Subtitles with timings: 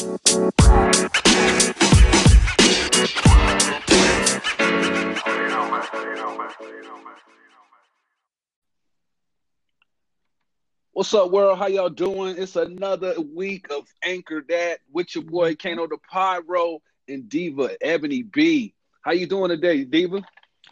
[0.00, 0.12] What's
[11.12, 11.58] up, world?
[11.58, 12.36] How y'all doing?
[12.38, 18.22] It's another week of Anchor That with your boy Kano the Pyro and Diva Ebony
[18.22, 18.72] B.
[19.02, 20.22] How you doing today, Diva?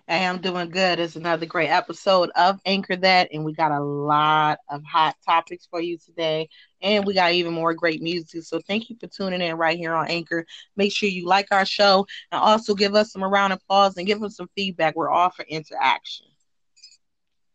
[0.08, 0.98] I am doing good.
[0.98, 5.68] It's another great episode of Anchor That, and we got a lot of hot topics
[5.70, 6.48] for you today,
[6.80, 8.44] and we got even more great music.
[8.44, 10.46] So thank you for tuning in right here on Anchor.
[10.76, 14.06] Make sure you like our show and also give us some round of applause and
[14.06, 14.96] give us some feedback.
[14.96, 16.26] We're all for interaction.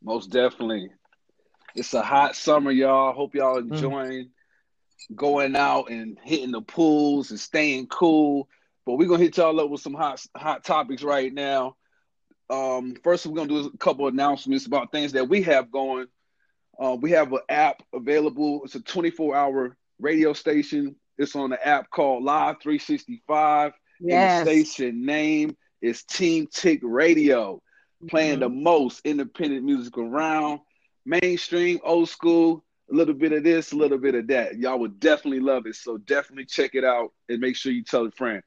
[0.03, 0.89] Most definitely.
[1.73, 3.13] It's a hot summer, y'all.
[3.13, 3.71] Hope y'all mm.
[3.71, 5.15] enjoying mm.
[5.15, 8.47] going out and hitting the pools and staying cool.
[8.85, 11.77] But we're gonna hit y'all up with some hot hot topics right now.
[12.53, 16.07] Um, first, we're gonna do a couple announcements about things that we have going.
[16.79, 18.61] Uh, we have an app available.
[18.63, 20.95] It's a 24 hour radio station.
[21.17, 23.73] It's on the app called Live 365.
[23.99, 24.39] Yes.
[24.39, 27.61] And the station name is Team Tick Radio,
[28.07, 28.41] playing mm-hmm.
[28.41, 30.59] the most independent music around
[31.05, 34.57] mainstream, old school, a little bit of this, a little bit of that.
[34.57, 35.75] Y'all would definitely love it.
[35.75, 38.43] So definitely check it out and make sure you tell a friend.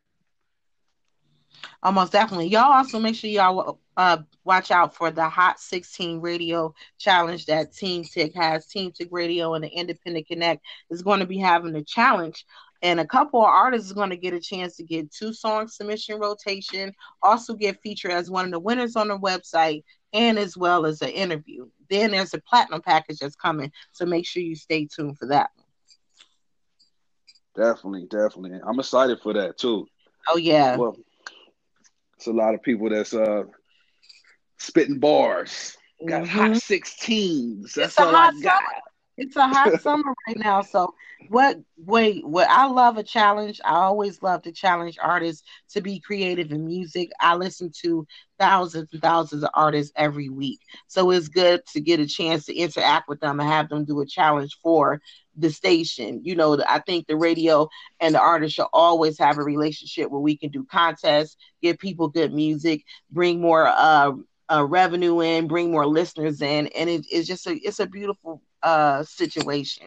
[1.83, 2.49] Almost definitely.
[2.49, 7.73] Y'all also make sure y'all uh, watch out for the Hot 16 Radio Challenge that
[7.73, 8.67] Team Tick has.
[8.67, 12.45] Team Tick Radio and the Independent Connect is going to be having a challenge
[12.83, 15.69] and a couple of artists is going to get a chance to get two song
[15.69, 20.57] submission rotation also get featured as one of the winners on the website and as
[20.57, 21.69] well as an interview.
[21.91, 25.51] Then there's a platinum package that's coming, so make sure you stay tuned for that.
[27.55, 28.61] Definitely, definitely.
[28.67, 29.87] I'm excited for that too.
[30.29, 30.77] Oh yeah.
[30.77, 30.97] Well,
[32.17, 33.45] it's a lot of people that's uh
[34.59, 35.77] spitting bars.
[36.07, 36.39] Got mm-hmm.
[36.39, 37.73] hot 16s.
[37.75, 38.63] That's it's all I got.
[38.63, 38.83] Summer.
[39.19, 40.61] It's a hot summer right now.
[40.63, 40.95] So
[41.29, 43.61] what wait, what I love a challenge.
[43.65, 47.11] I always love to challenge artists to be creative in music.
[47.21, 48.07] I listen to
[48.39, 50.61] thousands and thousands of artists every week.
[50.87, 54.01] So it's good to get a chance to interact with them and have them do
[54.01, 55.01] a challenge for
[55.37, 56.21] the station.
[56.25, 57.69] You know, I think the radio
[58.01, 62.09] and the artist should always have a relationship where we can do contests, give people
[62.09, 64.13] good music, bring more uh,
[64.51, 68.43] uh, revenue in, bring more listeners in, and it, it's just a it's a beautiful
[68.63, 69.87] uh, situation.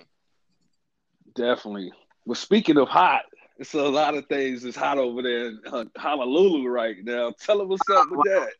[1.35, 1.91] Definitely.
[2.25, 3.23] Well, speaking of hot,
[3.57, 7.33] it's a lot of things that's hot over there in uh, Honolulu right now.
[7.39, 8.51] Tell them what's up with that.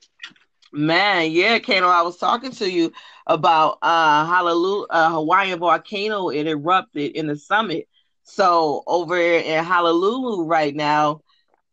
[0.72, 2.92] Man, yeah, Kano, I was talking to you
[3.26, 6.30] about uh Honolulu, uh, Hawaiian volcano.
[6.30, 7.88] It erupted in the summit.
[8.24, 11.22] So over in Honolulu right now,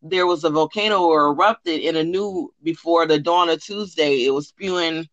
[0.01, 4.25] there was a volcano erupted in a new before the dawn of Tuesday.
[4.25, 5.07] It was spewing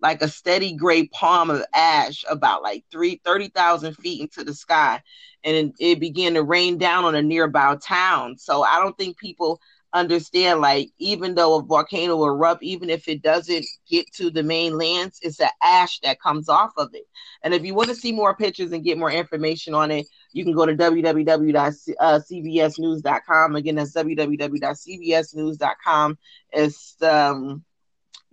[0.00, 4.54] like a steady gray palm of ash about like three thirty thousand feet into the
[4.54, 5.00] sky.
[5.44, 8.36] And it began to rain down on a nearby town.
[8.38, 9.60] So I don't think people
[9.92, 14.76] understand like even though a volcano erupt even if it doesn't get to the main
[14.78, 17.06] lands it's the ash that comes off of it.
[17.42, 20.44] And if you want to see more pictures and get more information on it you
[20.44, 26.18] can go to www.cbsnews.com again that's www.cbsnews.com
[26.52, 27.64] it's um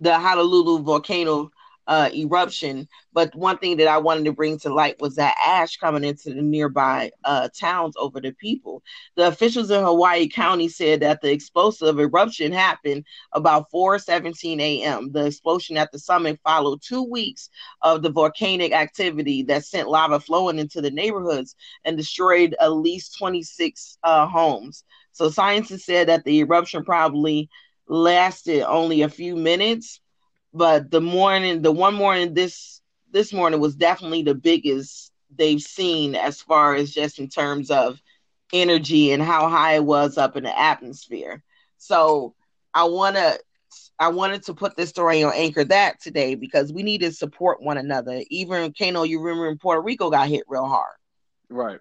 [0.00, 1.50] the honolulu volcano
[1.88, 2.86] uh, eruption.
[3.12, 6.34] But one thing that I wanted to bring to light was that ash coming into
[6.34, 8.82] the nearby uh, towns over the people.
[9.16, 15.10] The officials in Hawaii County said that the explosive eruption happened about 4:17 a.m.
[15.12, 17.48] The explosion at the summit followed two weeks
[17.82, 23.18] of the volcanic activity that sent lava flowing into the neighborhoods and destroyed at least
[23.18, 24.84] 26 uh, homes.
[25.12, 27.48] So scientists said that the eruption probably
[27.88, 30.00] lasted only a few minutes
[30.52, 36.14] but the morning, the one morning this this morning was definitely the biggest they've seen
[36.14, 38.00] as far as just in terms of
[38.52, 41.42] energy and how high it was up in the atmosphere.
[41.78, 42.34] So
[42.74, 43.38] I want to
[43.98, 47.62] I wanted to put this story on Anchor that today because we need to support
[47.62, 48.22] one another.
[48.30, 50.96] Even Kano, you remember in Puerto Rico got hit real hard.
[51.50, 51.80] Right.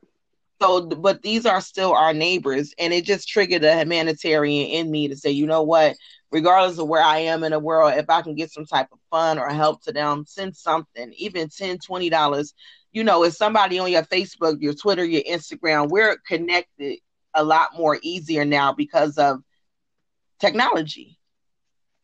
[0.59, 5.07] So, but these are still our neighbors, and it just triggered a humanitarian in me
[5.07, 5.95] to say, you know what?
[6.31, 8.99] regardless of where I am in the world, if I can get some type of
[9.09, 12.53] fun or help to them, send something, even 10 $20.
[12.91, 16.99] You know, if somebody on your Facebook, your Twitter, your Instagram, we're connected
[17.33, 19.41] a lot more easier now because of
[20.39, 21.17] technology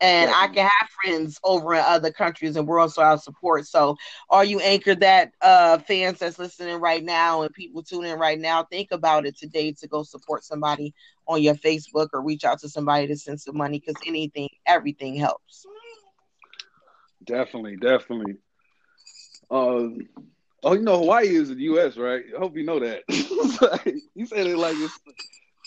[0.04, 3.66] and I can have friends over in other countries and world, so I'll support.
[3.66, 3.96] So,
[4.30, 8.40] are you anchored that uh, fans that's listening right now and people tuning in right
[8.40, 8.64] now?
[8.66, 10.94] Think about it today to go support somebody
[11.28, 15.16] on your Facebook or reach out to somebody to send some money because anything, everything
[15.16, 15.66] helps.
[17.24, 18.36] Definitely, definitely.
[19.50, 20.10] Um,
[20.66, 22.24] Oh, you know Hawaii is the U.S., right?
[22.34, 23.04] I hope you know that.
[24.16, 24.98] you said it like it's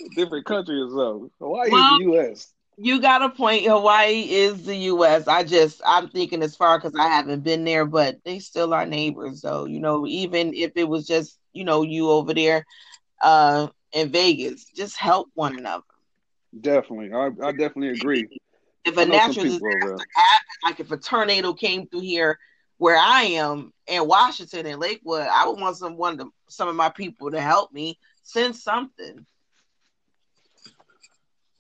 [0.01, 1.31] a different country or something.
[1.39, 2.55] Hawaii well, is the U.S.
[2.79, 3.65] You got a point.
[3.65, 5.27] Hawaii is the U.S.
[5.27, 8.85] I just I'm thinking as far because I haven't been there, but they still are
[8.85, 9.41] neighbors.
[9.41, 9.65] though.
[9.65, 12.67] you know, even if it was just you know you over there
[13.23, 15.85] uh in Vegas, just help one another.
[16.61, 18.29] Definitely, I, I definitely agree.
[18.85, 22.39] If a natural disaster happened, like if a tornado came through here
[22.79, 26.91] where I am in Washington and Lakewood, I would want some one some of my
[26.91, 29.27] people to help me send something.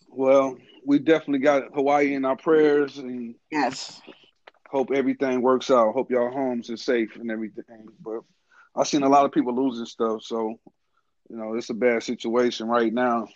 [0.08, 0.56] Well,
[0.86, 4.00] we definitely got Hawaii in our prayers and yes,
[4.68, 5.92] hope everything works out.
[5.92, 7.88] Hope y'all homes are safe and everything.
[8.00, 8.20] But
[8.74, 10.58] I've seen a lot of people losing stuff, so
[11.28, 13.28] you know it's a bad situation right now.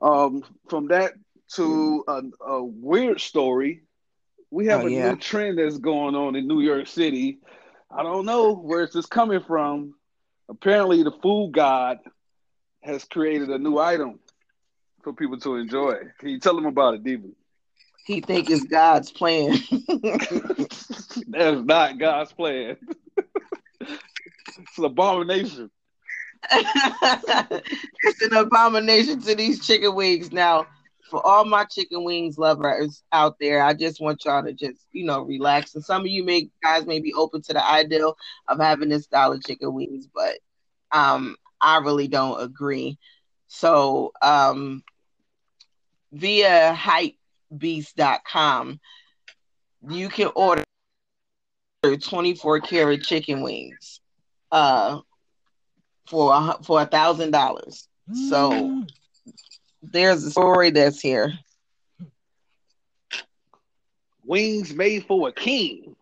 [0.00, 1.12] Um, from that
[1.54, 3.82] to a, a weird story
[4.52, 5.10] we have oh, a yeah.
[5.10, 7.38] new trend that's going on in New York City.
[7.90, 9.94] I don't know where it's just coming from.
[10.48, 11.98] Apparently, the food god
[12.82, 14.20] has created a new item
[15.02, 15.94] for people to enjoy.
[16.18, 17.28] Can you tell them about it, Diva?
[18.04, 19.56] He think it's God's plan.
[21.28, 22.76] That's not God's plan.
[23.80, 25.70] it's an abomination.
[26.50, 30.32] it's an abomination to these chicken wings.
[30.32, 30.66] Now,
[31.10, 35.04] for all my chicken wings lovers out there, I just want y'all to just, you
[35.04, 35.74] know, relax.
[35.74, 38.16] And some of you may guys may be open to the ideal
[38.48, 40.38] of having this style of chicken wings, but
[40.90, 42.98] um I really don't agree.
[43.46, 44.82] So um
[46.12, 46.74] via
[47.52, 48.80] hypebeast.com,
[49.88, 50.62] you can order
[52.00, 54.00] 24 karat chicken wings
[54.52, 55.00] uh
[56.06, 57.88] for a, for a thousand dollars.
[58.28, 58.84] So
[59.82, 61.32] there's a story that's here.
[64.24, 65.96] Wings made for a king.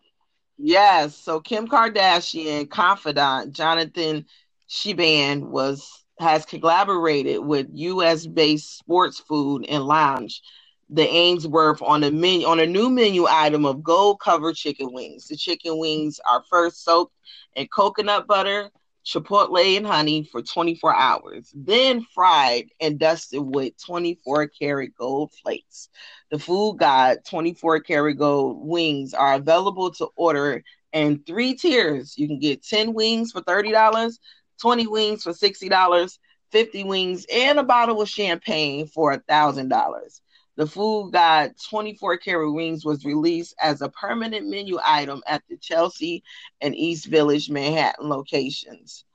[0.57, 1.15] Yes.
[1.15, 4.25] So Kim Kardashian confidant Jonathan
[4.69, 8.27] Cheban was has collaborated with U.S.
[8.27, 10.41] based sports food and lounge,
[10.89, 15.27] the Ainsworth, on a menu on a new menu item of gold covered chicken wings.
[15.27, 17.13] The chicken wings are first soaked
[17.55, 18.71] in coconut butter,
[19.05, 25.89] chipotle and honey for 24 hours, then fried and dusted with 24 karat gold flakes.
[26.31, 30.63] The Food God 24 karat gold wings are available to order
[30.93, 32.17] in three tiers.
[32.17, 34.19] You can get 10 wings for $30,
[34.61, 36.17] 20 wings for $60,
[36.51, 40.21] 50 wings, and a bottle of champagne for $1,000.
[40.57, 45.57] The Food God 24 karat wings was released as a permanent menu item at the
[45.57, 46.23] Chelsea
[46.59, 49.05] and East Village Manhattan locations.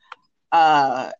[0.50, 1.12] Uh,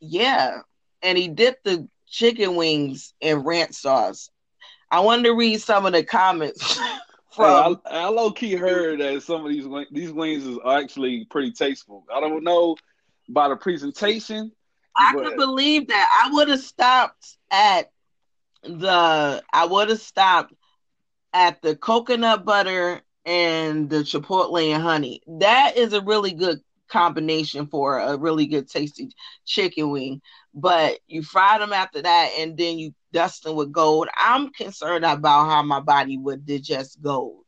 [0.00, 0.58] yeah,
[1.02, 4.30] and he dipped the chicken wings in ranch sauce.
[4.90, 6.78] I wanted to read some of the comments.
[7.32, 11.50] From I, I low key heard that some of these these wings is actually pretty
[11.50, 12.04] tasteful.
[12.14, 12.76] I don't know
[13.28, 14.52] by the presentation.
[14.96, 16.22] I could believe that.
[16.24, 17.90] I would have stopped at
[18.62, 20.54] the I would have stopped
[21.32, 25.22] at the coconut butter and the chipotle and honey.
[25.26, 29.10] That is a really good combination for a really good tasty
[29.46, 30.20] chicken wing.
[30.54, 34.08] But you fry them after that and then you dust them with gold.
[34.16, 37.44] I'm concerned about how my body would digest gold.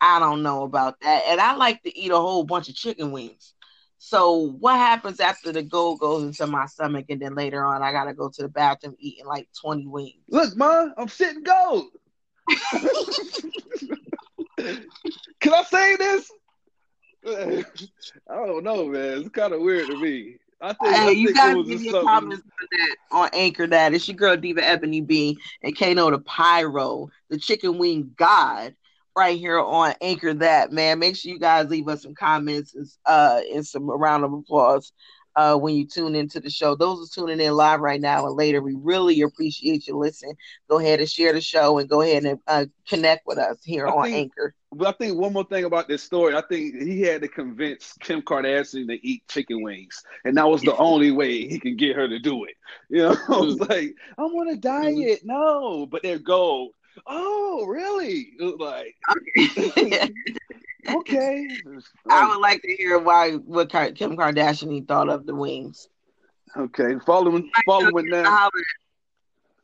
[0.00, 1.22] I don't know about that.
[1.28, 3.54] And I like to eat a whole bunch of chicken wings.
[4.04, 7.92] So what happens after the gold goes into my stomach and then later on I
[7.92, 10.16] gotta go to the bathroom eating like 20 wings?
[10.28, 11.86] Look, mom, I'm sitting gold.
[15.38, 16.28] Can I say this?
[17.24, 17.64] I
[18.28, 19.20] don't know, man.
[19.20, 20.38] It's kind of weird to me.
[20.60, 23.68] I think, hey, I you guys give me your comments on that on Anchor.
[23.68, 28.74] That it's your girl Diva Ebony B and Kano the Pyro, the chicken wing god
[29.16, 30.98] right here on Anchor That man.
[30.98, 34.92] Make sure you guys leave us some comments and uh and some round of applause
[35.36, 36.74] uh when you tune into the show.
[36.74, 38.62] Those are tuning in live right now and later.
[38.62, 40.36] We really appreciate you listening.
[40.68, 43.86] Go ahead and share the show and go ahead and uh, connect with us here
[43.86, 44.54] I on think, Anchor.
[44.74, 47.92] But I think one more thing about this story, I think he had to convince
[48.00, 51.96] Kim Kardashian to eat chicken wings, and that was the only way he could get
[51.96, 52.54] her to do it.
[52.88, 56.72] You know, I was like, I'm on a diet, no, but they're gold
[57.06, 58.32] oh, really?
[58.38, 58.96] Like,
[60.88, 61.48] okay.
[62.10, 65.88] I would like to hear why what Kim Kardashian thought of the wings.
[66.56, 68.50] Okay, following following now,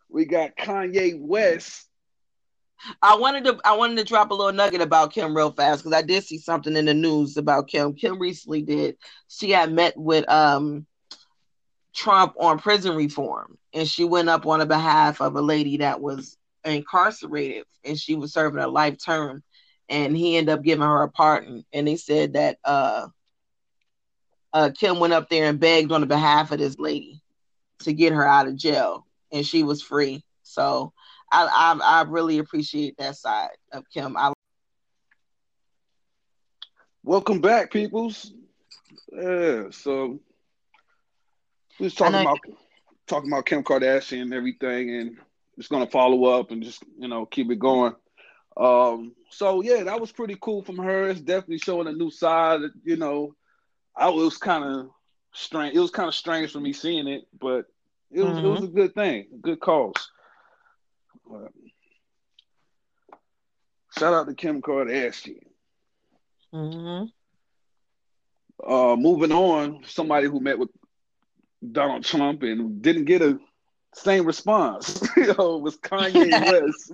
[0.09, 1.87] we got Kanye West.
[3.03, 5.97] I wanted to I wanted to drop a little nugget about Kim real fast because
[5.97, 7.95] I did see something in the news about Kim.
[7.95, 8.97] Kim recently did
[9.29, 10.87] she had met with um
[11.95, 16.01] Trump on prison reform, and she went up on the behalf of a lady that
[16.01, 16.37] was
[16.69, 19.43] incarcerated and she was serving a life term
[19.89, 23.07] and he ended up giving her a pardon and they said that uh
[24.53, 27.23] uh, Kim went up there and begged on the behalf of this lady
[27.81, 30.25] to get her out of jail, and she was free.
[30.43, 30.93] So
[31.31, 34.17] I I, I really appreciate that side of Kim.
[34.17, 34.33] I
[37.05, 38.33] Welcome back, peoples.
[39.13, 40.19] Yeah, so
[41.79, 42.39] we was talking about
[43.07, 45.19] talking about Kim Kardashian and everything, and
[45.59, 47.95] just gonna follow up and just you know keep it going.
[48.57, 51.09] Um, so yeah, that was pretty cool from her.
[51.09, 52.61] It's definitely showing a new side.
[52.85, 53.35] You know,
[53.95, 54.91] I was kind of
[55.33, 55.77] strange.
[55.77, 57.67] It was kind of strange for me seeing it, but
[58.11, 58.47] it was mm-hmm.
[58.47, 60.11] it was a good thing, a good cause.
[61.29, 61.53] But,
[63.99, 65.43] shout out to Kim Kardashian.
[66.55, 67.07] Mm-hmm.
[68.67, 70.71] Uh, moving on, somebody who met with
[71.71, 73.39] Donald Trump and didn't get a
[74.03, 75.03] same response.
[75.17, 76.31] you know, was Kanye
[76.63, 76.93] West.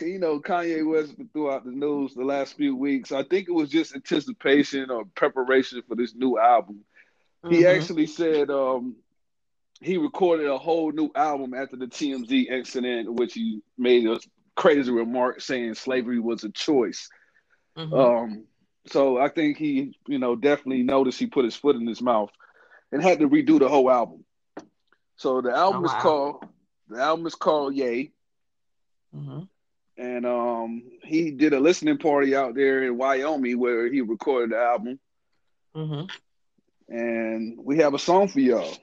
[0.00, 3.12] You know, Kanye West throughout the news the last few weeks.
[3.12, 6.84] I think it was just anticipation or preparation for this new album.
[7.44, 7.54] Mm-hmm.
[7.54, 8.96] He actually said um,
[9.80, 14.18] he recorded a whole new album after the TMZ incident, in which he made a
[14.56, 17.08] crazy remark saying slavery was a choice.
[17.76, 17.94] Mm-hmm.
[17.94, 18.44] Um,
[18.86, 22.30] so I think he, you know, definitely noticed he put his foot in his mouth
[22.92, 24.24] and had to redo the whole album.
[25.20, 25.96] So the album oh, wow.
[25.96, 26.44] is called
[26.88, 28.10] the album is called Ye.
[29.14, 29.40] Mm-hmm.
[29.98, 34.56] And um, he did a listening party out there in Wyoming where he recorded the
[34.56, 34.98] album.
[35.76, 36.06] Mm-hmm.
[36.88, 38.74] And we have a song for y'all.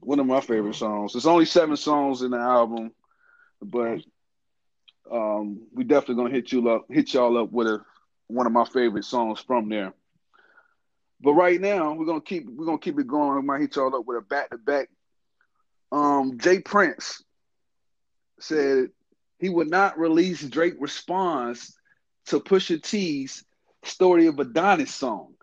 [0.00, 1.12] One of my favorite songs.
[1.12, 2.90] There's only seven songs in the album,
[3.62, 4.00] but
[5.12, 7.84] um, we definitely gonna hit you up, hit y'all up with a
[8.26, 9.94] one of my favorite songs from there.
[11.20, 13.36] But right now, we're gonna keep we're gonna keep it going.
[13.36, 14.88] We might hit y'all up with a back to back.
[15.92, 16.60] Um, J.
[16.60, 17.22] Prince
[18.40, 18.88] said
[19.38, 21.76] he would not release Drake response
[22.26, 23.44] to Pusha T's
[23.84, 25.34] "Story of Adonis" song.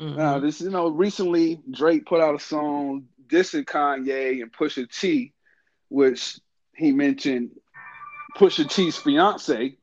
[0.00, 0.16] Mm-hmm.
[0.16, 5.32] Now, this you know recently Drake put out a song dissing Kanye and Pusha T,
[5.88, 6.40] which
[6.74, 7.50] he mentioned
[8.36, 9.76] Pusha T's fiance,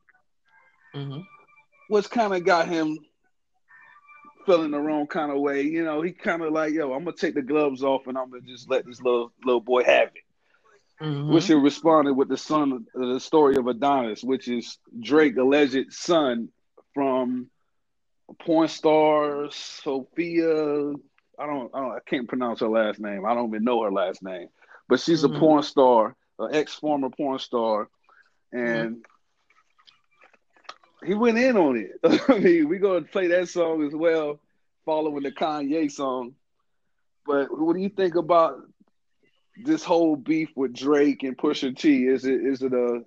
[0.94, 1.20] mm-hmm.
[1.88, 2.98] which kind of got him
[4.50, 5.62] feeling the wrong kind of way.
[5.62, 8.30] You know, he kind of like, yo, I'm gonna take the gloves off and I'm
[8.30, 11.04] gonna just let this little little boy have it.
[11.04, 11.32] Mm-hmm.
[11.32, 16.48] Which he responded with the son, the story of Adonis, which is Drake alleged son
[16.92, 17.48] from
[18.44, 20.92] porn star Sophia.
[21.38, 23.24] I don't, I don't, I can't pronounce her last name.
[23.24, 24.48] I don't even know her last name,
[24.88, 25.36] but she's mm-hmm.
[25.36, 27.88] a porn star, an ex former porn star,
[28.52, 29.00] and mm-hmm
[31.10, 31.98] he went in on it.
[32.28, 34.38] I mean, we're gonna play that song as well,
[34.84, 36.36] following the Kanye song.
[37.26, 38.60] But what do you think about
[39.56, 42.06] this whole beef with Drake and Pusha T?
[42.06, 43.02] Is it is it a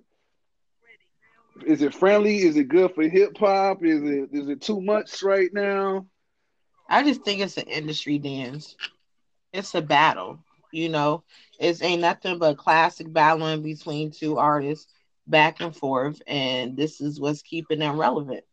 [1.66, 2.42] is it friendly?
[2.42, 3.82] Is it good for hip hop?
[3.82, 6.04] Is it is it too much right now?
[6.90, 8.76] I just think it's an industry dance.
[9.50, 10.40] It's a battle,
[10.72, 11.22] you know.
[11.58, 14.92] It's ain't nothing but classic battling between two artists
[15.26, 18.44] back and forth, and this is what's keeping them relevant.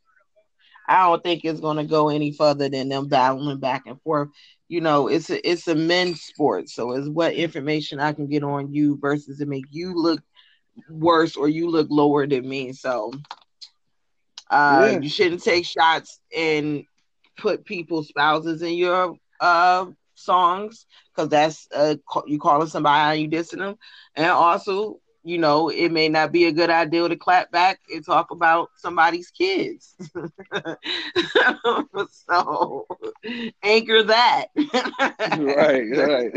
[0.87, 4.29] I don't think it's going to go any further than them battling back and forth.
[4.67, 8.43] You know, it's a it's a men's sport, so it's what information I can get
[8.43, 10.21] on you versus to make you look
[10.89, 12.73] worse or you look lower than me.
[12.73, 13.13] So,
[14.49, 14.99] uh, yeah.
[14.99, 16.83] you shouldn't take shots and
[17.37, 19.85] put people's spouses in your uh
[20.15, 20.85] songs
[21.15, 21.95] because that's uh
[22.27, 23.75] you calling somebody you dissing them,
[24.15, 28.05] and also you know, it may not be a good idea to clap back and
[28.05, 29.95] talk about somebody's kids.
[32.25, 32.87] so
[33.63, 34.47] anchor that.
[34.55, 36.33] right, right.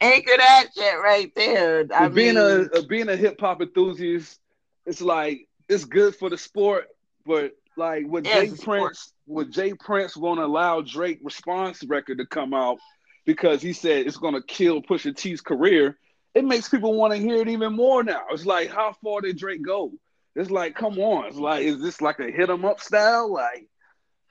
[0.00, 1.86] anchor that shit right there.
[1.94, 4.40] I being mean, a, being a hip hop enthusiast,
[4.86, 6.86] it's like it's good for the sport,
[7.26, 8.50] but like with J.
[8.62, 9.74] Prince, would J.
[9.74, 12.78] Prince won't allow Drake response record to come out
[13.26, 15.98] because he said it's gonna kill Pusha T's career
[16.36, 18.24] it makes people want to hear it even more now.
[18.30, 19.92] It's like, how far did Drake go?
[20.34, 21.28] It's like, come on.
[21.28, 23.32] It's like, is this like a hit 'em up style?
[23.32, 23.70] Like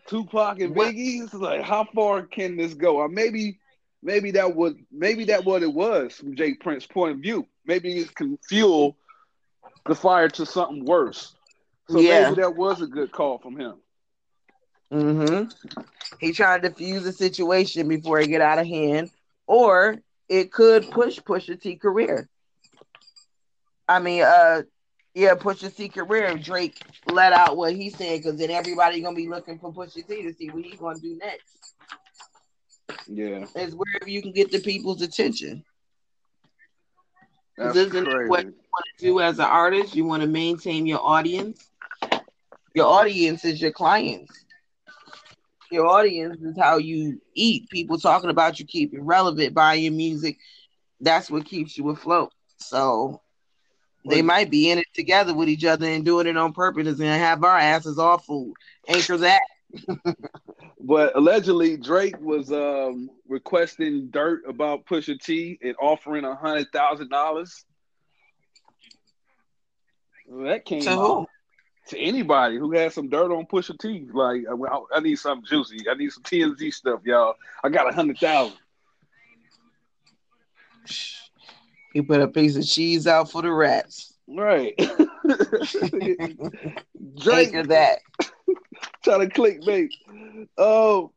[0.06, 1.24] Tupac and Biggie?
[1.24, 2.98] It's like, how far can this go?
[2.98, 3.58] Or maybe,
[4.04, 6.54] maybe that would, maybe that what it was from J.
[6.54, 7.48] Prince's point of view.
[7.66, 8.96] Maybe it can fuel
[9.88, 11.36] the fire to something worse.
[11.90, 12.30] So yeah.
[12.30, 13.78] maybe that was a good call from him.
[14.94, 15.82] Mm-hmm.
[16.20, 19.10] He tried to defuse the situation before it get out of hand,
[19.48, 19.98] or
[20.30, 22.28] it could push Pusha T career.
[23.88, 24.64] I mean, uh,
[25.14, 26.36] yeah, Pusha T career.
[26.38, 30.24] Drake let out what he said because then everybody gonna be looking for Pusha T
[30.24, 31.74] to see what he's gonna do next.
[33.08, 35.64] Yeah, it's wherever you can get the people's attention.
[37.58, 38.30] That's isn't crazy.
[38.30, 39.96] what you want to do as an artist?
[39.96, 41.70] You want to maintain your audience.
[42.74, 44.45] Your audience is your clients.
[45.76, 47.70] Your audience is how you eat.
[47.70, 50.38] People talking about you keep it relevant, buying your music.
[51.00, 52.32] That's what keeps you afloat.
[52.58, 53.22] So
[54.08, 57.02] they might be in it together with each other and doing it on purpose and
[57.02, 58.54] have our asses off food.
[58.88, 59.42] Anchors that.
[60.80, 67.10] but allegedly Drake was um, requesting dirt about Pusha T and offering a hundred thousand
[67.10, 67.66] dollars.
[70.30, 71.28] That came to out who?
[71.90, 74.08] To anybody who has some dirt on Pusha T.
[74.12, 75.88] Like, I, I need something juicy.
[75.90, 77.36] I need some TMZ stuff, y'all.
[77.64, 78.58] I got a hundred thousand.
[81.94, 84.14] He put a piece of cheese out for the rats.
[84.28, 84.74] Right.
[87.22, 88.00] Drake of that.
[89.04, 89.90] trying to clickbait.
[90.58, 91.12] Oh,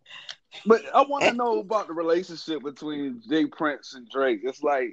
[0.66, 3.46] but I want to know about the relationship between J.
[3.46, 4.40] Prince and Drake.
[4.44, 4.92] It's like,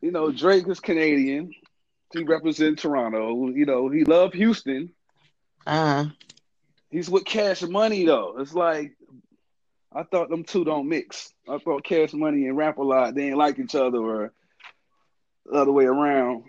[0.00, 1.54] you know, Drake is Canadian.
[2.14, 3.48] He represents Toronto.
[3.48, 4.90] You know, he loved Houston.
[5.66, 6.06] Uh-huh.
[6.90, 8.36] He's with Cash Money though.
[8.38, 8.96] It's like
[9.92, 11.32] I thought them two don't mix.
[11.48, 14.32] I thought Cash Money and Rap-A-Lot they ain't like each other or
[15.46, 16.44] the other way around.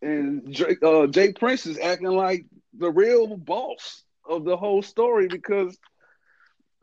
[0.00, 1.32] And Drake, uh, J.
[1.32, 5.78] Prince is acting like the real boss of the whole story because,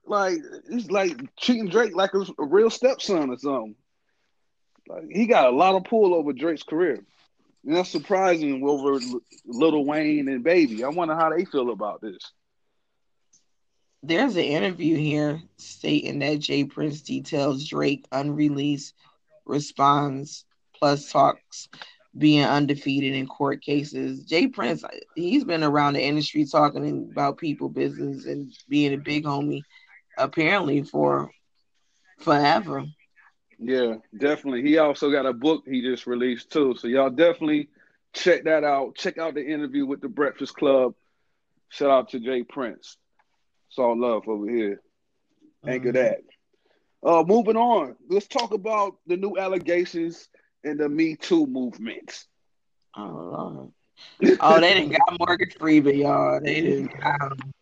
[0.05, 0.38] like,
[0.69, 3.75] he's like treating Drake like a, a real stepson or something.
[4.88, 7.03] Like, he got a lot of pull over Drake's career.
[7.63, 8.99] That's surprising over
[9.45, 10.83] Little Wayne and Baby.
[10.83, 12.17] I wonder how they feel about this.
[14.01, 16.63] There's an interview here stating that J.
[16.63, 18.93] Prince details Drake unreleased
[19.45, 21.67] response plus talks
[22.17, 24.23] being undefeated in court cases.
[24.23, 24.47] J.
[24.47, 24.83] Prince,
[25.15, 29.61] he's been around the industry talking about people business and being a big homie
[30.17, 31.31] apparently for
[32.19, 32.85] forever.
[33.61, 34.61] Yeah, definitely.
[34.63, 36.75] He also got a book he just released too.
[36.77, 37.69] So y'all definitely
[38.13, 38.95] check that out.
[38.95, 40.93] Check out the interview with the Breakfast Club.
[41.67, 42.43] Shout out to J.
[42.43, 42.97] Prince.
[43.69, 44.81] It's all love over here.
[45.67, 45.97] Anchor mm-hmm.
[45.97, 46.19] that.
[47.03, 47.95] Uh, moving on.
[48.09, 50.29] Let's talk about the new allegations
[50.63, 52.25] in the Me Too movement.
[52.97, 53.72] Oh,
[54.39, 56.39] oh, they didn't got Morgan Freeman, y'all.
[56.41, 57.53] They didn't got him.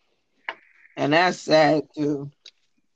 [0.96, 2.32] And that's sad too.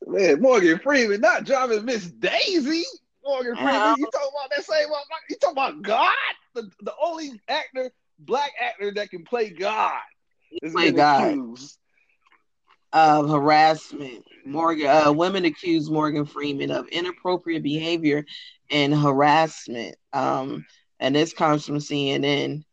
[0.07, 2.83] Man, Morgan Freeman not driving Miss Daisy.
[3.23, 4.87] Morgan Freeman, you talking about that same?
[5.29, 6.15] You talking about God?
[6.53, 9.99] The, the only actor, black actor that can play God
[10.61, 11.29] is play God.
[11.29, 11.77] accused
[12.93, 14.25] of harassment.
[14.45, 18.25] Morgan, uh, women accuse Morgan Freeman of inappropriate behavior
[18.69, 19.95] and harassment.
[20.13, 20.65] Um,
[20.99, 22.63] and this comes from CNN.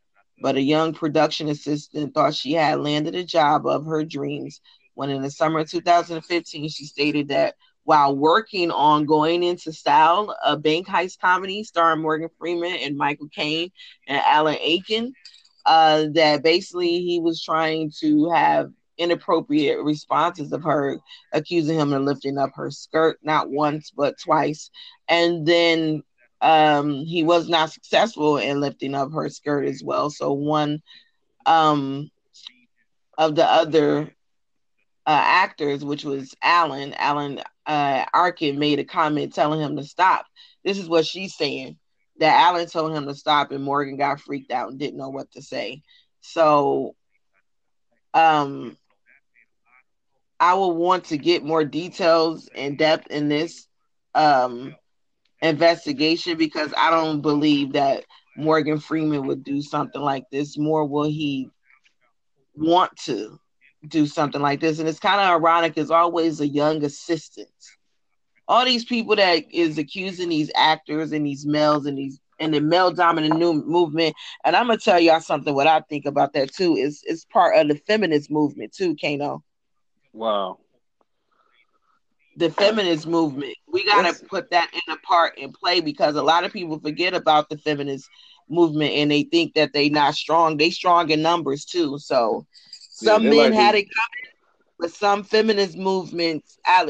[0.40, 4.60] But a young production assistant thought she had landed a job of her dreams
[4.98, 10.36] when in the summer of 2015, she stated that while working on Going Into Style,
[10.44, 13.70] a bank heist comedy starring Morgan Freeman and Michael Caine
[14.08, 15.12] and Alan Arkin,
[15.66, 20.98] uh, that basically he was trying to have inappropriate responses of her,
[21.32, 24.68] accusing him of lifting up her skirt not once but twice,
[25.08, 26.02] and then
[26.40, 30.10] um, he was not successful in lifting up her skirt as well.
[30.10, 30.82] So one
[31.46, 32.10] um,
[33.16, 34.12] of the other
[35.08, 40.26] uh, actors, which was Alan, Alan uh, Arkin, made a comment telling him to stop.
[40.64, 41.78] This is what she's saying
[42.18, 45.30] that Alan told him to stop, and Morgan got freaked out and didn't know what
[45.32, 45.80] to say.
[46.20, 46.94] So,
[48.12, 48.76] um,
[50.38, 53.66] I will want to get more details and depth in this
[54.14, 54.76] um
[55.40, 58.04] investigation because I don't believe that
[58.36, 60.58] Morgan Freeman would do something like this.
[60.58, 61.48] More will he
[62.54, 63.38] want to
[63.86, 64.78] do something like this.
[64.78, 67.48] And it's kind of ironic, as always, a young assistant.
[68.48, 72.60] All these people that is accusing these actors and these males and these and the
[72.60, 74.14] male dominant new movement.
[74.44, 75.54] And I'm gonna tell y'all something.
[75.54, 79.42] What I think about that too is it's part of the feminist movement too, Kano.
[80.12, 80.58] Wow.
[82.36, 83.54] The feminist movement.
[83.66, 84.22] We gotta yes.
[84.22, 87.58] put that in a part and play because a lot of people forget about the
[87.58, 88.08] feminist
[88.48, 90.56] movement and they think that they not strong.
[90.56, 91.98] They strong in numbers too.
[91.98, 92.46] So
[92.98, 94.34] some yeah, men like had it coming,
[94.78, 96.86] but some feminist movements uh,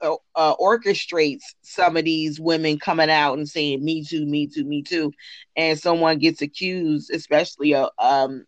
[0.00, 4.64] uh, uh, orchestrates some of these women coming out and saying "Me too, me too,
[4.64, 5.12] me too,"
[5.56, 8.44] and someone gets accused, especially a um,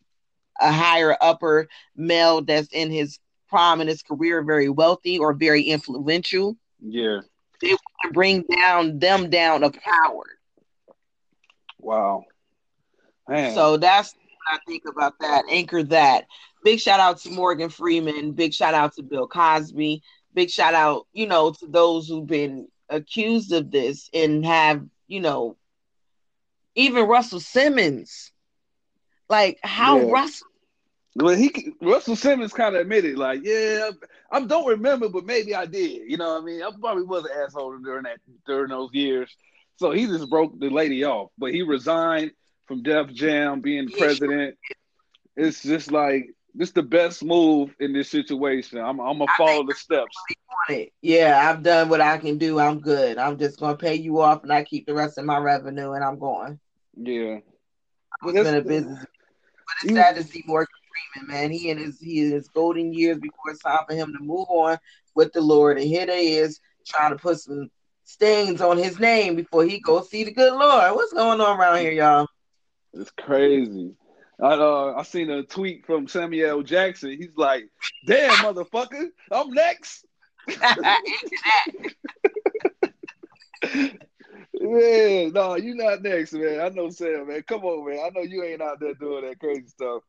[0.60, 5.62] a higher upper male that's in his prime in his career, very wealthy or very
[5.62, 6.56] influential.
[6.80, 7.20] Yeah,
[7.60, 10.24] they want to bring down them down of power.
[11.80, 12.26] Wow.
[13.28, 13.54] Man.
[13.54, 15.44] So that's what I think about that.
[15.50, 16.26] Anchor that
[16.64, 18.32] big shout out to Morgan Freeman.
[18.32, 20.02] Big shout out to Bill Cosby.
[20.34, 25.20] Big shout out, you know, to those who've been accused of this and have, you
[25.20, 25.56] know,
[26.74, 28.32] even Russell Simmons.
[29.28, 30.10] Like how yeah.
[30.10, 30.48] Russell
[31.14, 33.90] Well, he Russell Simmons kind of admitted, like, yeah,
[34.30, 36.10] I don't remember, but maybe I did.
[36.10, 36.62] You know what I mean?
[36.62, 39.34] I probably was an asshole during that during those years.
[39.76, 41.30] So he just broke the lady off.
[41.36, 42.32] But he resigned
[42.66, 44.56] from Def Jam being president.
[45.36, 48.78] It's just like this the best move in this situation.
[48.78, 50.16] I'm I'm gonna follow the steps.
[51.00, 52.58] Yeah, I've done what I can do.
[52.58, 53.18] I'm good.
[53.18, 56.04] I'm just gonna pay you off, and I keep the rest of my revenue, and
[56.04, 56.60] I'm going.
[56.96, 57.38] Yeah,
[58.24, 60.68] it's been a business, but it's sad to see Morgan
[61.14, 61.50] Freeman, man.
[61.50, 64.46] He in his he in his golden years before it's time for him to move
[64.50, 64.78] on
[65.14, 67.70] with the Lord, and here they is trying to put some
[68.04, 70.94] stains on his name before he goes see the good Lord.
[70.94, 72.26] What's going on around here, y'all?
[72.92, 73.94] It's crazy.
[74.42, 77.10] I uh, I seen a tweet from Samuel Jackson.
[77.10, 77.68] He's like,
[78.04, 80.04] "Damn, motherfucker, I'm next."
[84.54, 86.60] Yeah, no, you not next, man.
[86.60, 87.42] I know Sam, man.
[87.42, 87.98] Come on, man.
[88.04, 90.02] I know you ain't out there doing that crazy stuff.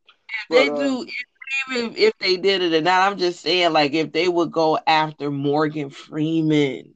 [0.49, 3.11] But, they do, uh, even if they did it or not.
[3.11, 6.93] I'm just saying, like, if they would go after Morgan Freeman.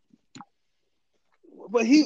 [1.69, 2.05] But he,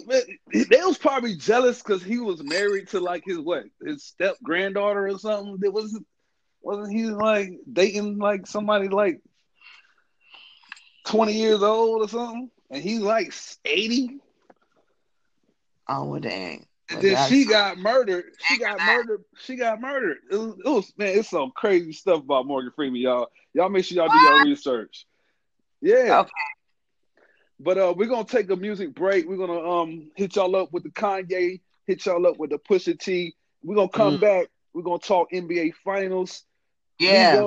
[0.52, 5.08] they was probably jealous because he was married to like his what, his step granddaughter
[5.08, 5.60] or something.
[5.64, 6.06] It wasn't,
[6.62, 9.22] wasn't he like dating like somebody like
[11.06, 13.34] twenty years old or something, and he's like
[13.66, 14.20] eighty.
[15.88, 16.66] Oh dang.
[16.90, 18.26] And then she got murdered.
[18.48, 19.24] She got murdered.
[19.44, 20.18] She got murdered.
[20.30, 23.28] It was, it was, man, it's some crazy stuff about Morgan Freeman, y'all.
[23.54, 24.18] Y'all make sure y'all what?
[24.18, 25.06] do your research.
[25.82, 26.20] Yeah.
[26.20, 26.32] Okay.
[27.64, 29.28] But uh, we're gonna take a music break.
[29.28, 33.00] We're gonna um hit y'all up with the Kanye, hit y'all up with the Pusha
[33.00, 33.36] T.
[33.64, 34.22] We're gonna come mm.
[34.22, 34.48] back.
[34.74, 36.44] We're gonna talk NBA Finals,
[37.00, 37.40] yeah,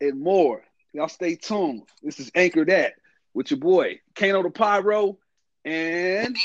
[0.00, 0.64] and more.
[0.92, 1.82] Y'all stay tuned.
[2.02, 2.94] This is Anchor That
[3.32, 5.18] with your boy Kano the Pyro
[5.64, 6.36] and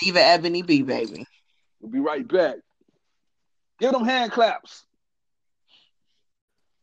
[0.00, 1.26] Diva Ebony B, baby.
[1.80, 2.56] We'll be right back.
[3.78, 4.84] Give them hand claps.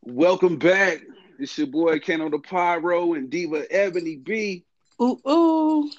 [0.03, 0.99] Welcome back.
[1.39, 4.65] It's your boy Kano the Pyro and Diva Ebony B.
[5.01, 5.89] Ooh, ooh.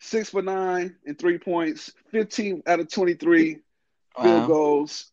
[0.00, 3.56] Six for nine and three points, 15 out of 23
[4.18, 4.22] wow.
[4.22, 5.12] field goals,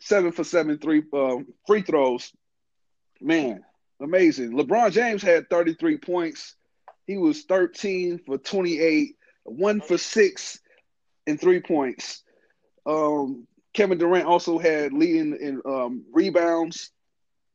[0.00, 2.32] seven for seven three um, free throws.
[3.20, 3.62] Man,
[4.00, 4.52] amazing.
[4.52, 6.54] LeBron James had 33 points.
[7.06, 10.60] He was 13 for 28, one for six
[11.26, 12.22] and three points.
[12.86, 16.90] Um, Kevin Durant also had leading in um, rebounds,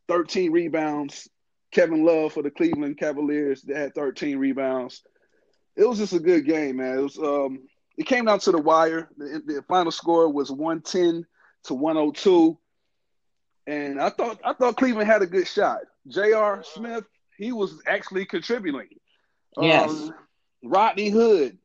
[0.07, 1.29] 13 rebounds.
[1.71, 5.03] Kevin Love for the Cleveland Cavaliers that had 13 rebounds.
[5.75, 6.97] It was just a good game, man.
[6.97, 7.59] It was um,
[7.97, 9.09] it came down to the wire.
[9.17, 11.25] The, the final score was 110
[11.65, 12.57] to 102.
[13.67, 15.79] And I thought I thought Cleveland had a good shot.
[16.07, 16.63] J.R.
[16.63, 17.05] Smith,
[17.37, 18.87] he was actually contributing.
[19.59, 19.89] Yes.
[19.89, 20.13] Um,
[20.63, 21.57] Rodney Hood,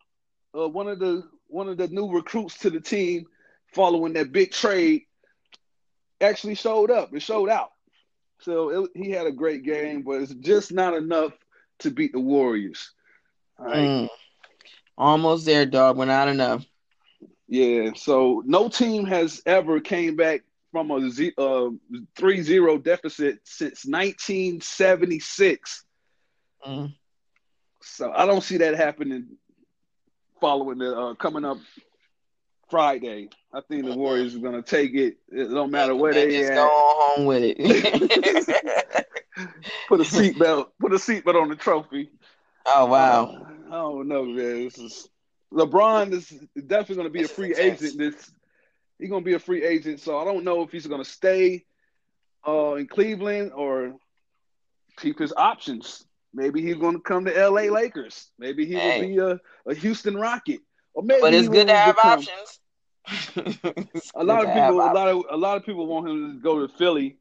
[0.57, 3.27] uh, one of the one of the new recruits to the team,
[3.73, 5.03] following that big trade
[6.20, 7.70] actually showed up and showed out.
[8.40, 11.33] So it, he had a great game, but it's just not enough
[11.81, 12.92] to beat the Warriors.
[13.59, 13.77] Right?
[13.77, 14.09] Mm.
[14.97, 16.64] Almost there, dog, but not enough.
[17.49, 20.42] Yeah, so no team has ever came back
[20.75, 21.71] from a z- uh,
[22.19, 25.85] 3-0 deficit since 1976.
[26.67, 26.93] Mm.
[27.81, 29.37] So I don't see that happening
[30.41, 31.59] following the uh, coming up
[32.69, 33.29] Friday.
[33.53, 35.19] I think the Warriors are gonna take it.
[35.29, 36.57] It don't matter where they, just at.
[36.57, 37.57] go home with it.
[39.89, 40.71] put a seatbelt.
[40.81, 42.11] Put a seatbelt on the trophy.
[42.67, 43.27] oh wow!
[43.27, 44.65] Uh, I don't know, man.
[44.65, 45.09] This is
[45.53, 46.31] LeBron is
[46.67, 47.83] definitely going to be This a free intense.
[47.83, 47.99] agent.
[47.99, 48.33] This
[48.99, 51.09] he's going to be a free agent, so I don't know if he's going to
[51.09, 51.65] stay
[52.47, 53.95] uh, in Cleveland or
[54.99, 56.05] keep his options.
[56.33, 57.71] Maybe he's going to come to L.A.
[57.71, 58.31] Lakers.
[58.39, 58.81] Maybe he Hey.
[58.81, 60.61] will be a, a Houston Rocket,
[60.95, 62.61] or maybe but it's good to have become- options.
[64.15, 66.67] A lot of people, a lot of a lot of people want him to go
[66.67, 67.19] to Philly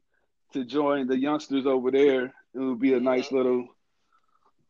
[0.52, 2.24] to join the youngsters over there.
[2.26, 3.36] It would be a nice Mm-hmm.
[3.36, 3.68] little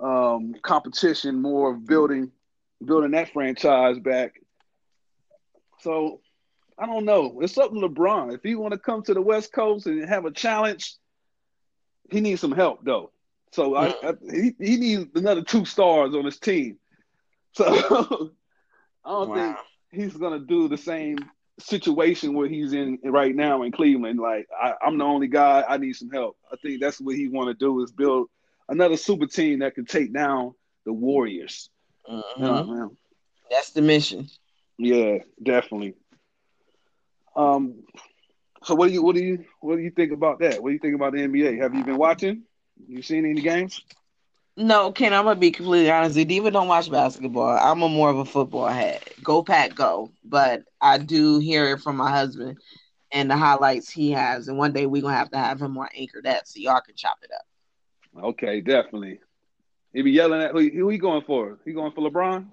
[0.01, 2.33] um, competition, more of building
[2.85, 4.35] building that franchise back.
[5.81, 6.21] So
[6.79, 7.41] I don't know.
[7.41, 8.35] It's up to LeBron.
[8.35, 10.97] If he want to come to the West Coast and have a challenge,
[12.11, 13.11] he needs some help though.
[13.53, 16.79] So I, I, he he needs another two stars on his team.
[17.57, 18.33] So
[19.05, 19.35] I don't Wow.
[19.35, 19.57] think
[19.93, 21.19] he's gonna do the same
[21.61, 24.19] situation where he's in right now in Cleveland.
[24.19, 25.65] Like I, I'm the only guy.
[25.69, 26.37] I need some help.
[26.53, 28.29] I think that's what he want to do is build
[28.69, 31.71] another super team that can take down the Warriors.
[32.11, 32.23] Mhm.
[32.37, 32.43] You
[32.75, 32.97] know
[33.51, 34.29] That's the mission.
[34.79, 35.95] Yeah, definitely.
[37.37, 37.85] Um,
[38.63, 40.63] so what do you what do you what do you think about that?
[40.63, 41.59] What do you think about the NBA?
[41.61, 42.43] Have you been watching?
[42.89, 43.83] You seen any games?
[44.57, 46.15] No, Ken, I'm gonna be completely honest.
[46.15, 47.59] Diva don't watch basketball.
[47.59, 49.03] I'm a more of a football head.
[49.23, 50.13] Go pack, go.
[50.25, 52.59] But I do hear it from my husband
[53.11, 54.49] and the highlights he has.
[54.49, 56.95] And one day we're gonna have to have him on anchor that so y'all can
[56.95, 58.25] chop it up.
[58.25, 59.19] Okay, definitely.
[59.93, 61.59] He be yelling at who, who he going for?
[61.65, 62.47] He going for LeBron?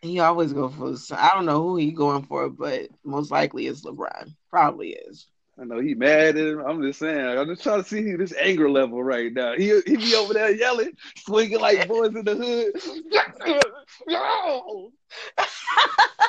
[0.00, 0.94] He always go for.
[1.12, 4.34] I don't know who he going for, but most likely it's LeBron.
[4.50, 5.26] Probably is.
[5.60, 6.60] I know he mad at him.
[6.60, 7.18] I'm just saying.
[7.18, 9.54] I'm just trying to see this anger level right now.
[9.56, 13.64] He he be over there yelling, swinging like boys in the hood.
[14.06, 14.92] Yo!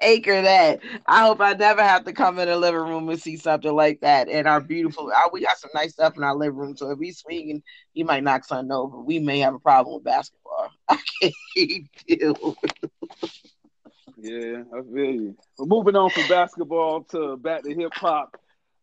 [0.00, 0.80] Anchor that.
[1.06, 4.00] I hope I never have to come in the living room and see something like
[4.00, 4.28] that.
[4.28, 6.76] And our beautiful, uh, we got some nice stuff in our living room.
[6.76, 8.98] So if he's swinging, he might knock something over.
[9.00, 10.70] We may have a problem with basketball.
[10.88, 12.56] I can't deal.
[14.16, 15.36] Yeah, I feel you.
[15.56, 18.36] But moving on from basketball to back to hip hop,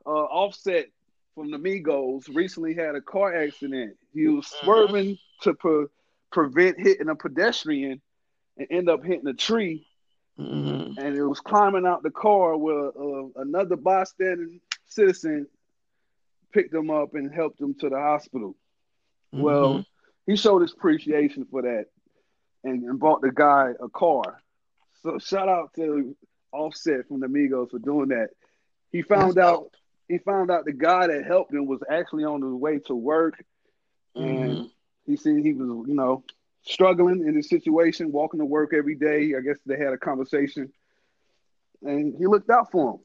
[0.06, 0.86] uh, Offset
[1.36, 3.98] from the Migos recently had a car accident.
[4.14, 5.88] He was swerving to pre-
[6.32, 8.02] prevent hitting a pedestrian
[8.58, 9.86] and end up hitting a tree.
[10.40, 10.98] Mhm.
[10.98, 14.48] And it was climbing out the car where uh, another bystander
[14.86, 15.48] citizen
[16.52, 18.56] picked him up and helped him to the hospital.
[19.32, 19.86] Well, Mhm.
[20.26, 21.88] he showed his appreciation for that
[22.64, 24.42] and, and bought the guy a car.
[25.04, 26.16] So shout out to
[26.52, 28.30] Offset from the Migos for doing that.
[28.92, 29.76] He found That's out dope.
[30.08, 33.44] he found out the guy that helped him was actually on his way to work
[34.16, 34.72] and Mhm.
[35.06, 36.24] he said he was, you know,
[36.66, 39.34] struggling in this situation, walking to work every day.
[39.38, 40.72] I guess they had a conversation
[41.84, 43.00] and he looked out for him.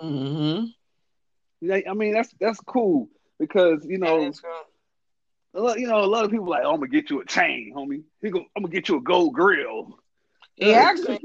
[0.00, 0.74] Mhm.
[1.60, 3.08] Yeah, I mean that's that's cool
[3.38, 4.32] because you know cool.
[5.54, 7.26] a lot, you know a lot of people like oh, I'm gonna get you a
[7.26, 8.02] chain, homie.
[8.22, 9.98] He go, I'm gonna get you a gold grill.
[10.56, 11.18] He asked me.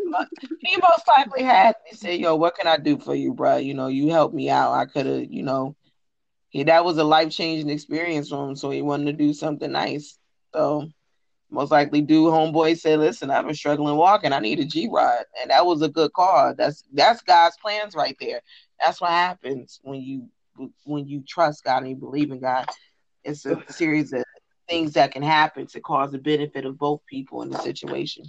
[0.59, 1.75] He most likely had.
[1.89, 3.57] He said, "Yo, what can I do for you, bro?
[3.57, 4.73] You know, you helped me out.
[4.73, 5.75] I could have, you know,
[6.49, 8.55] he that was a life changing experience for him.
[8.55, 10.17] So he wanted to do something nice.
[10.53, 10.89] So
[11.53, 14.33] most likely, do homeboy said, "Listen, I've been struggling walking.
[14.33, 16.55] I need a G rod, and that was a good call.
[16.55, 18.41] That's that's God's plans right there.
[18.79, 20.29] That's what happens when you
[20.83, 22.67] when you trust God and you believe in God.
[23.23, 24.23] It's a series of
[24.67, 28.25] things that can happen to cause the benefit of both people in the situation.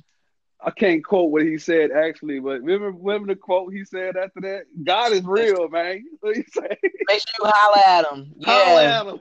[0.61, 4.41] I can't quote what he said actually, but remember, remember the quote he said after
[4.43, 4.65] that?
[4.83, 6.05] God is real, man.
[6.21, 6.77] What he say?
[6.83, 8.33] Make sure you holler at him.
[8.39, 9.21] Yeah, at him.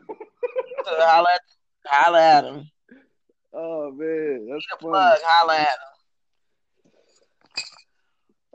[0.86, 1.28] holler,
[1.86, 2.70] holler at him.
[3.54, 4.92] Oh man, that's a funny.
[4.92, 5.20] plug.
[5.24, 5.78] Holler at him.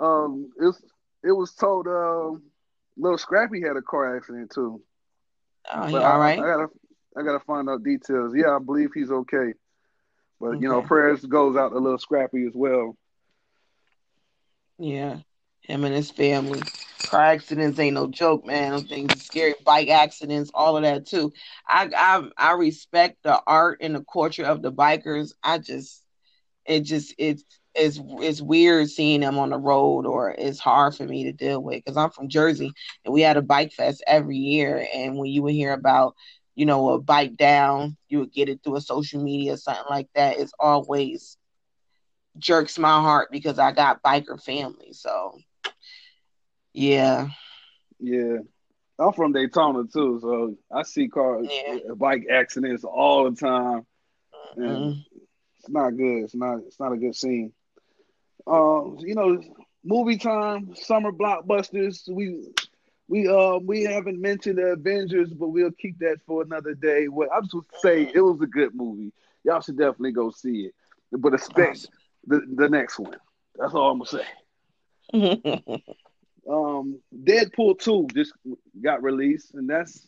[0.04, 0.82] Um, it was
[1.24, 2.42] it was told um,
[2.96, 4.80] little Scrappy had a car accident too.
[5.72, 6.32] Oh, he all I.
[6.32, 6.66] I gotta
[7.16, 8.34] I gotta find out details.
[8.37, 9.52] Yeah, I believe he's okay.
[10.40, 10.87] But you know, Okay.
[10.87, 12.96] prayers goes out to little Scrappy as well.
[14.78, 15.18] Yeah,
[15.62, 16.62] him and his family.
[17.06, 18.72] Car accidents ain't no joke, man.
[18.72, 19.54] Them things scary.
[19.64, 21.32] Bike accidents, all of that too.
[21.66, 25.32] I I I respect the art and the culture of the bikers.
[25.42, 26.04] I just
[26.66, 31.04] it just it's it's it's weird seeing them on the road or it's hard for
[31.04, 32.72] me to deal with because I'm from Jersey
[33.04, 36.14] and we had a bike fest every year and when you would hear about
[36.54, 40.08] you know a bike down you would get it through a social media something like
[40.14, 41.37] that it's always
[42.38, 45.38] jerks my heart because I got biker family so
[46.72, 47.28] yeah
[47.98, 48.38] Yeah.
[48.98, 51.78] I'm from Daytona too, so I see car Yeah.
[51.96, 53.87] bike accidents all the time.
[54.57, 55.04] And Mhm.
[55.59, 56.24] It's not good.
[56.24, 56.59] It's not.
[56.66, 57.52] It's not a good scene.
[58.46, 59.40] Um, you know,
[59.85, 62.09] movie time, summer blockbusters.
[62.09, 62.40] We
[63.09, 67.09] we uh we haven't mentioned the Avengers, but we'll keep that for another day.
[67.09, 69.12] What I'm just say it was a good movie.
[69.44, 70.74] Y'all should definitely go see it.
[71.12, 71.87] But expect
[72.26, 73.16] the the next one.
[73.57, 74.26] That's all I'm gonna say.
[76.48, 78.32] um, Deadpool two just
[78.82, 80.06] got released, and that's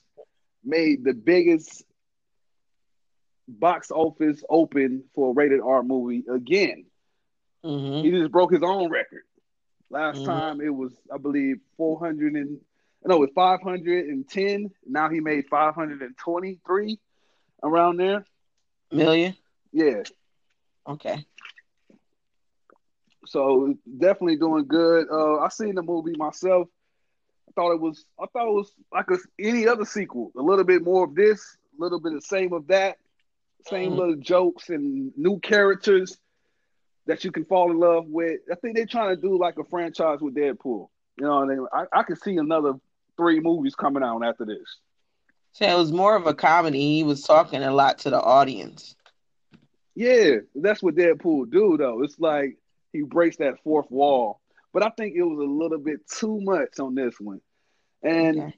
[0.64, 1.84] made the biggest
[3.48, 6.86] box office open for a rated R movie again.
[7.64, 8.04] Mm-hmm.
[8.04, 9.22] He just broke his own record.
[9.90, 10.26] Last mm-hmm.
[10.26, 12.60] time it was, I believe, four hundred and
[13.04, 14.70] no, it was five hundred and ten.
[14.86, 16.98] Now he made five hundred and twenty-three
[17.62, 18.24] around there.
[18.92, 19.36] Million.
[19.72, 20.02] Yeah.
[20.86, 21.24] Okay.
[23.30, 25.06] So definitely doing good.
[25.08, 26.66] Uh, I seen the movie myself.
[27.48, 28.04] I thought it was.
[28.18, 30.32] I thought it was like a, any other sequel.
[30.36, 32.96] A little bit more of this, a little bit of same of that,
[33.68, 33.98] same mm-hmm.
[34.00, 36.18] little jokes and new characters
[37.06, 38.40] that you can fall in love with.
[38.50, 40.88] I think they're trying to do like a franchise with Deadpool.
[41.16, 41.66] You know, I, mean?
[41.72, 42.72] I, I can see another
[43.16, 44.78] three movies coming out after this.
[45.52, 46.96] So it was more of a comedy.
[46.96, 48.96] He was talking a lot to the audience.
[49.94, 52.02] Yeah, that's what Deadpool do though.
[52.02, 52.56] It's like
[52.92, 54.40] he breaks that fourth wall.
[54.72, 57.40] But I think it was a little bit too much on this one.
[58.02, 58.54] And okay.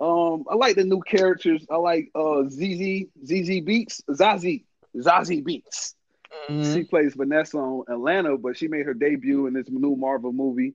[0.00, 1.64] um I like the new characters.
[1.70, 4.64] I like uh ZZ ZZ Beetz, Zazie,
[4.96, 5.94] Zazie Beetz.
[6.48, 6.74] Mm-hmm.
[6.74, 10.74] She plays Vanessa on Atlanta, but she made her debut in this new Marvel movie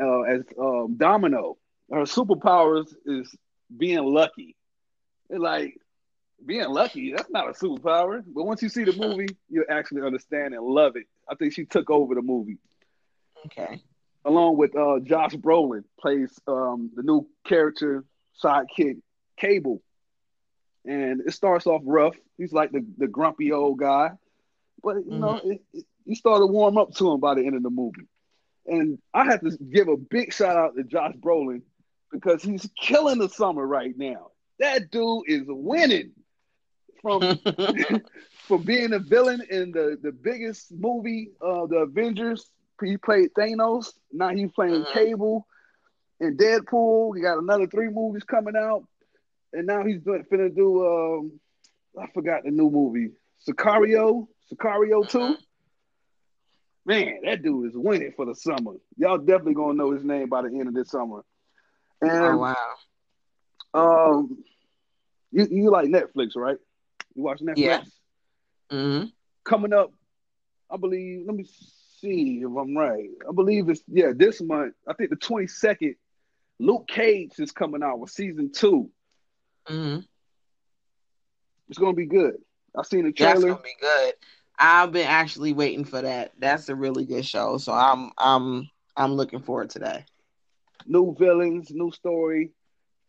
[0.00, 1.56] uh, as um, Domino.
[1.90, 3.34] Her superpowers is
[3.74, 4.56] being lucky.
[5.30, 5.76] It's like
[6.44, 8.22] being lucky, that's not a superpower.
[8.26, 11.06] But once you see the movie, you actually understand and love it.
[11.28, 12.58] I think she took over the movie.
[13.46, 13.82] Okay.
[14.24, 18.04] Along with uh, Josh Brolin plays um, the new character
[18.42, 18.98] sidekick
[19.36, 19.82] Cable,
[20.84, 22.14] and it starts off rough.
[22.38, 24.10] He's like the, the grumpy old guy,
[24.82, 25.20] but you mm-hmm.
[25.20, 27.70] know, it, it, you start to warm up to him by the end of the
[27.70, 28.06] movie.
[28.66, 31.62] And I have to give a big shout out to Josh Brolin
[32.12, 34.28] because he's killing the summer right now.
[34.60, 36.12] That dude is winning
[37.02, 37.38] from
[38.46, 42.46] from being a villain in the, the biggest movie, uh, the Avengers.
[42.82, 43.92] He played Thanos.
[44.12, 44.92] Now he's playing mm-hmm.
[44.92, 45.46] Cable
[46.20, 47.14] and Deadpool.
[47.16, 48.84] He got another three movies coming out,
[49.52, 50.86] and now he's doing, finna do.
[50.86, 51.40] Um,
[52.00, 53.10] I forgot the new movie,
[53.46, 54.26] Sicario.
[54.52, 55.32] Sicario 2 mm-hmm.
[56.84, 58.72] Man, that dude is winning for the summer.
[58.96, 61.24] Y'all definitely gonna know his name by the end of this summer.
[62.00, 62.56] And oh, wow.
[63.74, 64.44] Um,
[65.30, 66.58] you you like Netflix, right?
[67.14, 67.56] You watch Netflix?
[67.56, 67.82] Yeah.
[68.70, 69.06] Mm-hmm.
[69.44, 69.92] Coming up,
[70.70, 71.26] I believe.
[71.26, 71.46] Let me
[72.00, 73.08] see if I'm right.
[73.28, 74.74] I believe it's yeah this month.
[74.86, 75.96] I think the 22nd.
[76.58, 78.88] Luke Cage is coming out with season 2
[79.68, 80.00] Mm-hmm.
[81.68, 82.36] It's gonna be good.
[82.76, 83.34] I've seen the trailer.
[83.34, 84.14] That's gonna be good.
[84.58, 86.32] I've been actually waiting for that.
[86.38, 87.58] That's a really good show.
[87.58, 90.08] So I'm I'm I'm looking forward to that.
[90.86, 92.50] New villains, new story,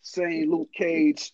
[0.02, 1.32] same Luke Cage.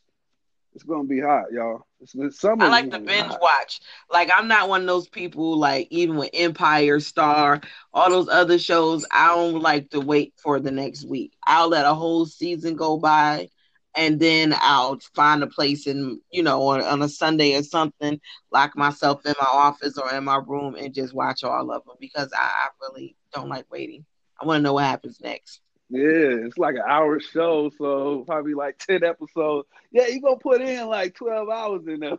[0.73, 1.86] It's gonna be hot, y'all.
[1.99, 2.65] It's, it's summer.
[2.65, 3.41] I like to binge hot.
[3.41, 3.82] watch.
[4.12, 5.58] Like I'm not one of those people.
[5.58, 7.62] Like even with Empire, Star,
[7.93, 11.34] all those other shows, I don't like to wait for the next week.
[11.45, 13.49] I'll let a whole season go by
[13.95, 18.19] and then I'll find a place in, you know, on, on a Sunday or something,
[18.51, 21.95] lock myself in my office or in my room and just watch all of them
[21.99, 24.05] because I, I really don't like waiting.
[24.41, 25.60] I want to know what happens next.
[25.91, 29.67] Yeah, it's like an hour show, so probably like 10 episodes.
[29.91, 32.17] Yeah, you gonna put in like 12 hours in there.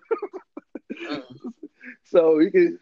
[2.04, 2.78] So you can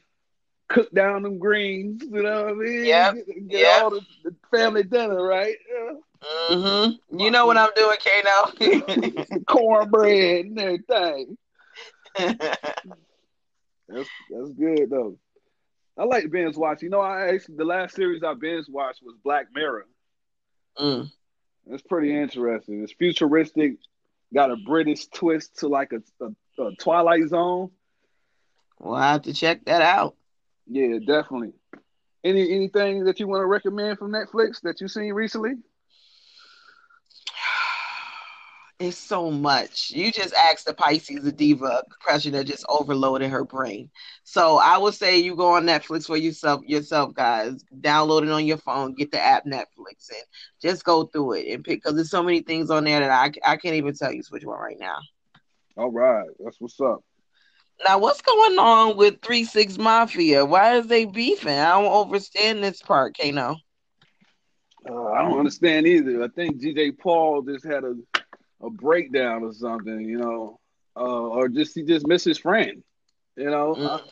[0.69, 2.85] cook down them greens, you know what I mean?
[2.85, 3.13] Yeah.
[3.13, 3.83] Get, get yep.
[3.83, 5.57] all the, the, family dinner, right?
[5.71, 5.95] Yeah.
[6.51, 7.19] Mm-hmm.
[7.19, 9.45] You know what I'm doing, Kano.
[9.47, 11.39] Cornbread and everything.
[12.19, 15.17] that's that's good though.
[15.97, 16.83] I like binge watch.
[16.83, 19.87] You know, I actually the last series I binge watched was Black Mirror.
[20.79, 21.11] Mm.
[21.71, 22.83] It's pretty interesting.
[22.83, 23.77] It's futuristic,
[24.33, 27.71] got a British twist to like a, a, a Twilight Zone.
[28.79, 30.17] Well, I have to check that out.
[30.67, 31.53] Yeah, definitely.
[32.25, 35.55] Any anything that you want to recommend from Netflix that you've seen recently?
[38.79, 39.91] It's so much.
[39.91, 43.91] You just asked the Pisces, the diva question that just overloaded her brain.
[44.23, 47.65] So I would say you go on Netflix for yourself, yourself, guys.
[47.81, 50.23] Download it on your phone, get the app Netflix, and
[50.63, 53.53] just go through it and pick because there's so many things on there that I
[53.53, 54.99] I can't even tell you which one right now.
[55.77, 57.03] All right, that's what's up.
[57.85, 60.45] Now, what's going on with Three Six Mafia?
[60.45, 61.59] Why is they beefing?
[61.59, 63.57] I don't understand this part, Kano.
[64.89, 66.23] Uh, I don't understand either.
[66.23, 67.95] I think DJ Paul just had a
[68.63, 70.59] a breakdown or something, you know,
[70.97, 72.83] uh, or just he just missed his friend,
[73.37, 73.75] you know.
[73.75, 74.03] Mm.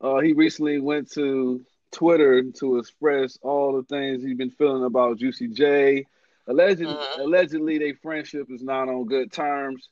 [0.00, 5.18] Uh, he recently went to Twitter to express all the things he's been feeling about
[5.18, 6.06] Juicy J.
[6.46, 7.20] Allegedly, mm-hmm.
[7.22, 9.88] allegedly, their friendship is not on good terms.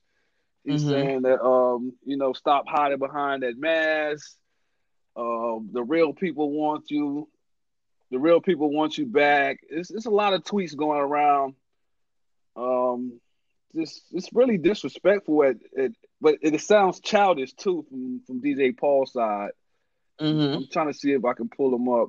[0.64, 0.90] He's mm-hmm.
[0.90, 4.36] saying that um, you know, stop hiding behind that mask.
[5.16, 7.28] Um, the real people want you.
[8.10, 9.60] The real people want you back.
[9.70, 11.54] It's, it's a lot of tweets going around.
[12.56, 13.21] Um,
[13.74, 19.12] just it's really disrespectful at, at but it, sounds childish too from from DJ Paul's
[19.12, 19.50] side.
[20.20, 20.56] Mm-hmm.
[20.56, 22.08] I'm trying to see if I can pull them up.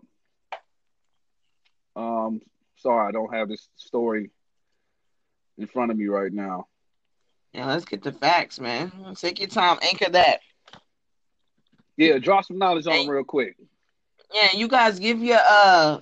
[1.96, 2.42] Um,
[2.78, 4.32] sorry, I don't have this story
[5.58, 6.68] in front of me right now.
[7.54, 8.92] Yeah, let's get the facts, man.
[9.16, 10.40] Take your time, anchor that.
[11.98, 13.56] Yeah, drop some knowledge on them real quick.
[14.34, 16.00] Yeah, you guys give your uh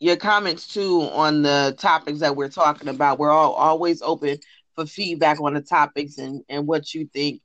[0.00, 3.18] your comments too on the topics that we're talking about.
[3.18, 4.38] We're all always open
[4.78, 7.42] for feedback on the topics and and what you think.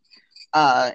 [0.54, 0.92] Uh,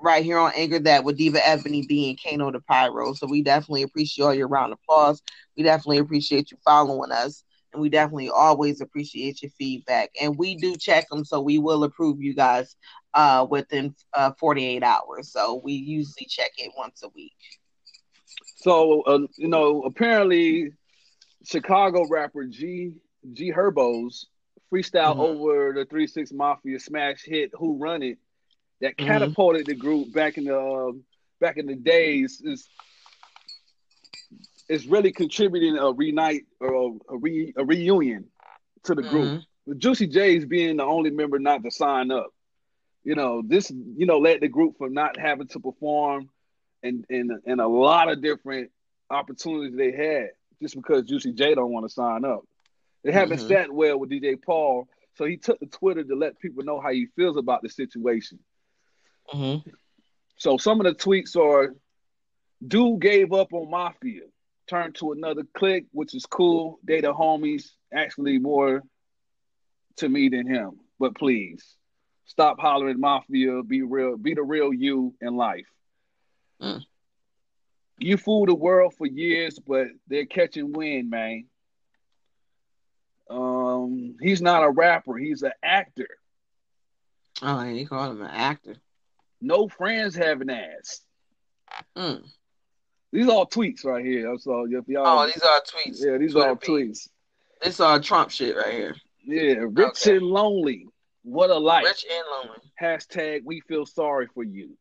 [0.00, 3.12] right here on Anchor that with Diva Ebony being Kano the Pyro.
[3.14, 5.22] So we definitely appreciate all your round of applause.
[5.56, 7.42] We definitely appreciate you following us
[7.72, 10.10] and we definitely always appreciate your feedback.
[10.20, 12.76] And we do check them, so we will approve you guys
[13.14, 15.32] uh, within uh, 48 hours.
[15.32, 17.34] So we usually check it once a week.
[18.56, 20.72] So uh, you know, apparently,
[21.44, 22.92] Chicago rapper G
[23.32, 24.26] G Herbo's
[24.72, 25.20] freestyle mm-hmm.
[25.20, 28.18] over the Three Six Mafia smash hit "Who Run It"
[28.80, 29.06] that mm-hmm.
[29.06, 29.72] catapulted mm-hmm.
[29.72, 30.92] the group back in the uh,
[31.40, 32.68] back in the days is
[34.68, 38.26] is really contributing a reunite or a, re, a reunion
[38.84, 39.26] to the group.
[39.26, 39.38] Mm-hmm.
[39.66, 42.28] With Juicy J's being the only member not to sign up.
[43.04, 46.30] You know, this you know led the group from not having to perform
[46.82, 48.70] and and and a lot of different
[49.10, 52.42] opportunities they had just because Juicy J don't want to sign up.
[53.04, 53.48] They haven't mm-hmm.
[53.48, 56.90] sat well with DJ Paul, so he took to Twitter to let people know how
[56.90, 58.38] he feels about the situation.
[59.32, 59.70] Mm-hmm.
[60.36, 61.74] So some of the tweets are,
[62.66, 64.22] "Dude gave up on Mafia
[64.68, 66.78] turned to another clique, which is cool.
[66.84, 68.82] They the homies, actually more
[69.96, 70.72] to me than him.
[70.98, 71.64] But please,
[72.26, 73.62] stop hollering mafia.
[73.62, 74.16] Be real.
[74.16, 75.66] Be the real you in life.
[76.62, 76.82] Mm.
[77.98, 81.46] You fooled the world for years, but they're catching wind, man.
[83.30, 85.16] Um, he's not a rapper.
[85.16, 86.08] He's an actor.
[87.42, 88.76] Oh, he called him an actor.
[89.40, 91.00] No friends have an ass.
[91.96, 92.24] Mm.
[93.12, 94.34] These are all tweets right here.
[94.38, 95.98] So if y'all, oh, these are tweets.
[96.04, 97.08] Yeah, these are all tweets.
[97.62, 98.96] This are Trump shit right here.
[99.24, 100.16] Yeah, rich okay.
[100.16, 100.86] and lonely.
[101.22, 101.84] What a life.
[101.84, 102.60] Rich and lonely.
[102.80, 104.76] Hashtag we feel sorry for you.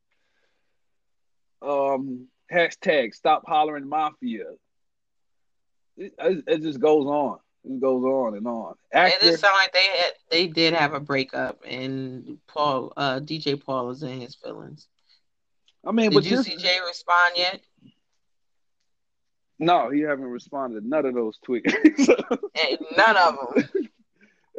[1.61, 4.45] Um, hashtag stop hollering mafia.
[5.97, 7.39] It, it, it just goes on.
[7.69, 8.75] It goes on and on.
[8.93, 13.89] It sound like they had they did have a breakup, and Paul, uh, DJ Paul
[13.89, 14.87] is in his feelings.
[15.85, 17.61] I mean, did you see Jay respond yet?
[19.59, 21.73] No, he haven't responded none of those tweets.
[22.97, 23.69] none of them.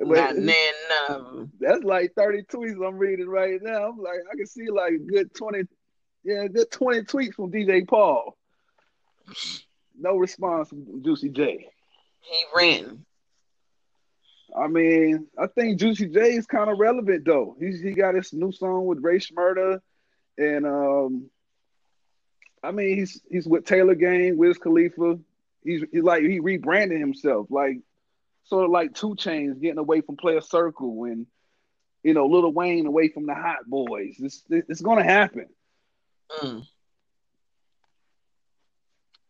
[0.00, 0.54] Not none
[1.08, 1.52] of them.
[1.60, 3.90] That's like 30 tweets I'm reading right now.
[3.90, 5.64] I'm like, I can see like a good 20,
[6.24, 8.36] yeah, good 20 tweets from DJ Paul.
[9.98, 11.68] No response from Juicy J.
[12.20, 13.04] He ran.
[14.56, 17.56] I mean, I think Juicy J is kind of relevant though.
[17.60, 19.80] He's he got his new song with Rae Sremmurd
[20.36, 21.30] and um
[22.62, 25.18] I mean, he's he's with Taylor Gang, Wiz Khalifa.
[25.64, 27.78] He's, he's like he rebranded himself, like
[28.44, 31.26] sort of like 2 Chainz getting away from Playaz Circle and
[32.02, 34.16] you know Lil Wayne away from the Hot Boys.
[34.18, 35.46] It's it's going to happen.
[36.40, 36.66] Mm.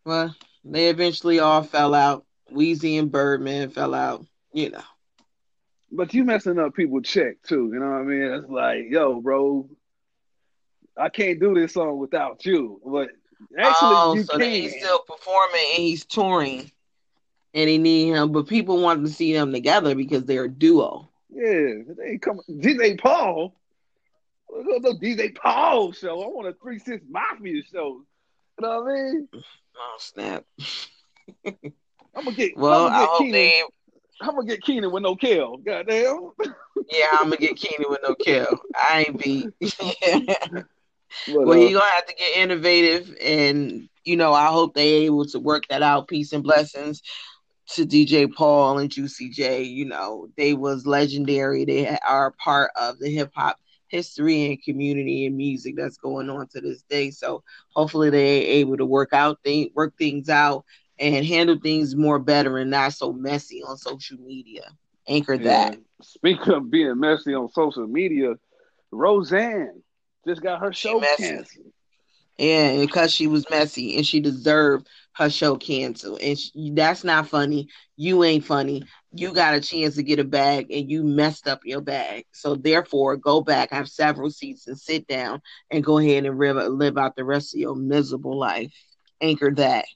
[0.04, 0.34] Well,
[0.64, 2.24] they eventually all fell out.
[2.52, 4.24] Weezy and Birdman fell out.
[4.52, 4.82] You know.
[5.90, 7.70] But you messing up people check too.
[7.72, 8.22] You know what I mean?
[8.22, 9.68] It's like, yo, bro,
[10.96, 12.80] I can't do this song without you.
[12.84, 13.08] But
[13.58, 14.50] actually, oh, you so can.
[14.50, 16.70] he's still performing and he's touring,
[17.54, 18.32] and he need him.
[18.32, 21.08] But people want to see them together because they're a duo.
[21.30, 23.54] Yeah, they come DJ Paul.
[24.50, 26.22] The DJ Paul show.
[26.22, 28.02] I want a three six mafia show.
[28.58, 29.28] You know what I mean?
[29.34, 30.44] Oh snap!
[32.18, 32.56] I'm gonna get.
[32.56, 33.32] Well, I'm gonna get I Kenan.
[33.32, 33.62] They...
[34.20, 35.56] I'm gonna get Kenan with no Kel.
[35.58, 36.32] Goddamn.
[36.90, 38.60] yeah, I'm gonna get Kenan with no Kel.
[38.74, 39.46] I ain't beat.
[41.26, 45.24] Well, uh, you're gonna have to get innovative, and you know, I hope they able
[45.26, 46.06] to work that out.
[46.06, 47.02] Peace and blessings
[47.70, 49.62] to DJ Paul and Juicy J.
[49.62, 51.64] You know, they was legendary.
[51.64, 53.56] They are part of the hip hop
[53.88, 57.10] history and community and music that's going on to this day.
[57.10, 57.42] So
[57.74, 60.64] hopefully they're able to work out things, work things out,
[60.98, 64.62] and handle things more better and not so messy on social media.
[65.06, 65.70] Anchor yeah.
[65.70, 65.78] that.
[66.02, 68.34] Speaking of being messy on social media,
[68.90, 69.82] Roseanne
[70.26, 71.72] just got her show canceled.
[72.38, 76.20] Yeah, because she was messy and she deserved her show canceled.
[76.20, 77.68] And she, that's not funny.
[77.96, 78.84] You ain't funny.
[79.12, 82.26] You got a chance to get a bag and you messed up your bag.
[82.30, 85.42] So therefore, go back, have several seats, and sit down
[85.72, 88.72] and go ahead and live, live out the rest of your miserable life.
[89.20, 89.86] Anchor that.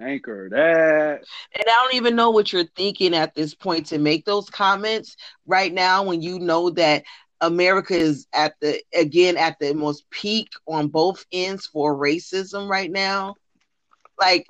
[0.00, 1.24] Anchor that.
[1.54, 5.16] And I don't even know what you're thinking at this point to make those comments
[5.46, 7.04] right now when you know that
[7.40, 12.90] America is at the again at the most peak on both ends for racism right
[12.90, 13.34] now.
[14.20, 14.46] Like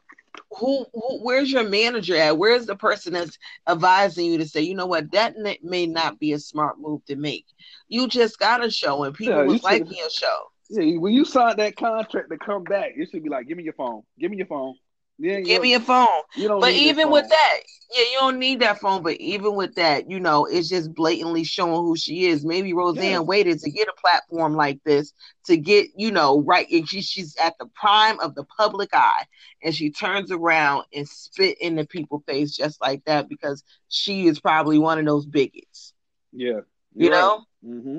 [0.56, 2.38] who, who where's your manager at?
[2.38, 3.38] Where's the person that's
[3.68, 7.16] advising you to say, you know what, that may not be a smart move to
[7.16, 7.46] make.
[7.88, 10.44] You just got a show and people yeah, was liking your show.
[10.70, 13.64] Yeah, when you signed that contract to come back, you should be like, give me
[13.64, 14.74] your phone, give me your phone.
[15.18, 16.06] Yeah, Give me a phone.
[16.36, 17.56] but even with that,
[17.90, 19.02] yeah, you don't need that phone.
[19.02, 22.44] But even with that, you know, it's just blatantly showing who she is.
[22.44, 23.18] Maybe Roseanne yeah.
[23.18, 25.12] waited to get a platform like this
[25.46, 26.66] to get, you know, right.
[26.70, 29.24] And she, she's at the prime of the public eye,
[29.62, 34.28] and she turns around and spit in the people's face just like that because she
[34.28, 35.94] is probably one of those bigots.
[36.32, 36.60] Yeah,
[36.94, 37.44] you know.
[37.62, 37.74] Right.
[37.74, 37.98] Mm-hmm.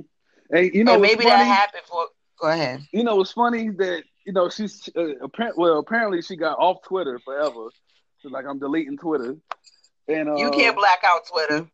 [0.51, 1.29] Hey, you know, and maybe funny?
[1.31, 2.07] that happened for.
[2.39, 2.81] Go ahead.
[2.93, 6.81] You know, it's funny that you know, she's uh, apparently well, apparently she got off
[6.83, 7.69] Twitter forever.
[8.19, 9.35] So like I'm deleting Twitter,
[10.07, 11.67] and uh, you can't black out Twitter.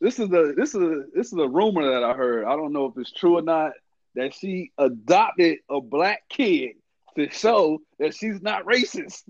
[0.00, 2.44] This is a this is a this is a rumor that I heard.
[2.44, 3.72] I don't know if it's true or not
[4.14, 6.72] that she adopted a black kid
[7.16, 9.22] to show that she's not racist.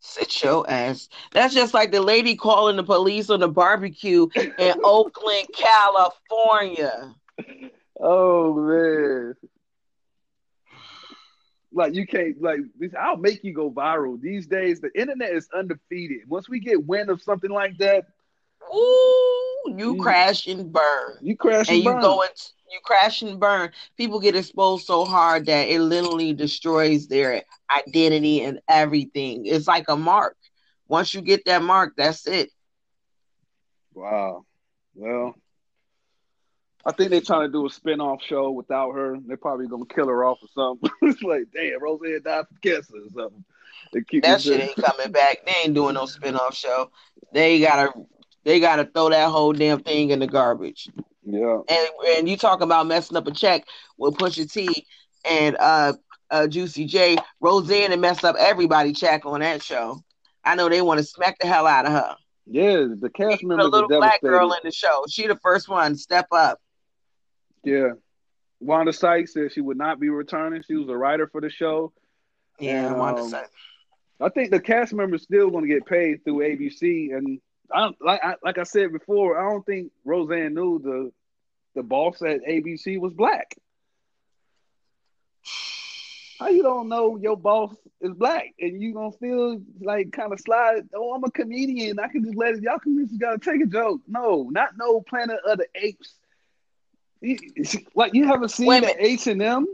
[0.00, 1.08] Sit your ass.
[1.32, 7.14] That's just like the lady calling the police on the barbecue in Oakland, California.
[8.00, 9.34] Oh man.
[11.78, 12.92] Like you can't like this.
[12.98, 14.20] I'll make you go viral.
[14.20, 16.28] These days, the internet is undefeated.
[16.28, 18.06] Once we get wind of something like that,
[18.74, 21.18] ooh, you mm, crash and burn.
[21.20, 21.98] You crash and, and you burn.
[21.98, 22.32] go and
[22.70, 23.70] you crash and burn.
[23.96, 27.42] People get exposed so hard that it literally destroys their
[27.86, 29.46] identity and everything.
[29.46, 30.36] It's like a mark.
[30.88, 32.50] Once you get that mark, that's it.
[33.94, 34.46] Wow.
[34.94, 35.34] Well,
[36.88, 39.18] I think they're trying to do a spin-off show without her.
[39.26, 40.90] They're probably gonna kill her off or something.
[41.02, 43.44] it's like, damn, Roseanne died from cancer or something.
[44.22, 45.44] that shit ain't coming back.
[45.44, 46.90] They ain't doing no spin-off show.
[47.34, 47.92] They gotta
[48.44, 50.88] they gotta throw that whole damn thing in the garbage.
[51.26, 51.58] Yeah.
[51.68, 53.66] And and you talk about messing up a check
[53.98, 54.86] with Pusha T
[55.28, 55.92] and uh,
[56.30, 60.02] uh Juicy J, Roseanne and messed up everybody check on that show.
[60.42, 62.16] I know they want to smack the hell out of her.
[62.46, 63.64] Yeah, the cast member.
[63.64, 65.04] The little black girl in the show.
[65.10, 65.94] She the first one.
[65.94, 66.58] Step up.
[67.64, 67.92] Yeah.
[68.60, 70.62] Wanda Sykes said she would not be returning.
[70.66, 71.92] She was a writer for the show.
[72.58, 73.50] Yeah, and, Wanda um, Sykes.
[74.20, 77.40] I think the cast members still going to get paid through ABC, and
[77.72, 81.12] I like I, like I said before, I don't think Roseanne knew the
[81.74, 83.54] the boss at ABC was black.
[86.40, 90.40] How you don't know your boss is black and you gonna feel like kind of
[90.40, 90.88] slide?
[90.94, 91.98] Oh, I'm a comedian.
[91.98, 92.62] I can just let it.
[92.62, 94.00] Y'all can just gotta take a joke.
[94.06, 96.14] No, not no Planet of the Apes
[97.94, 99.66] like you haven't seen the H and M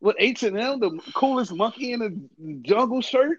[0.00, 3.38] with H and M, the coolest monkey in a jungle shirt.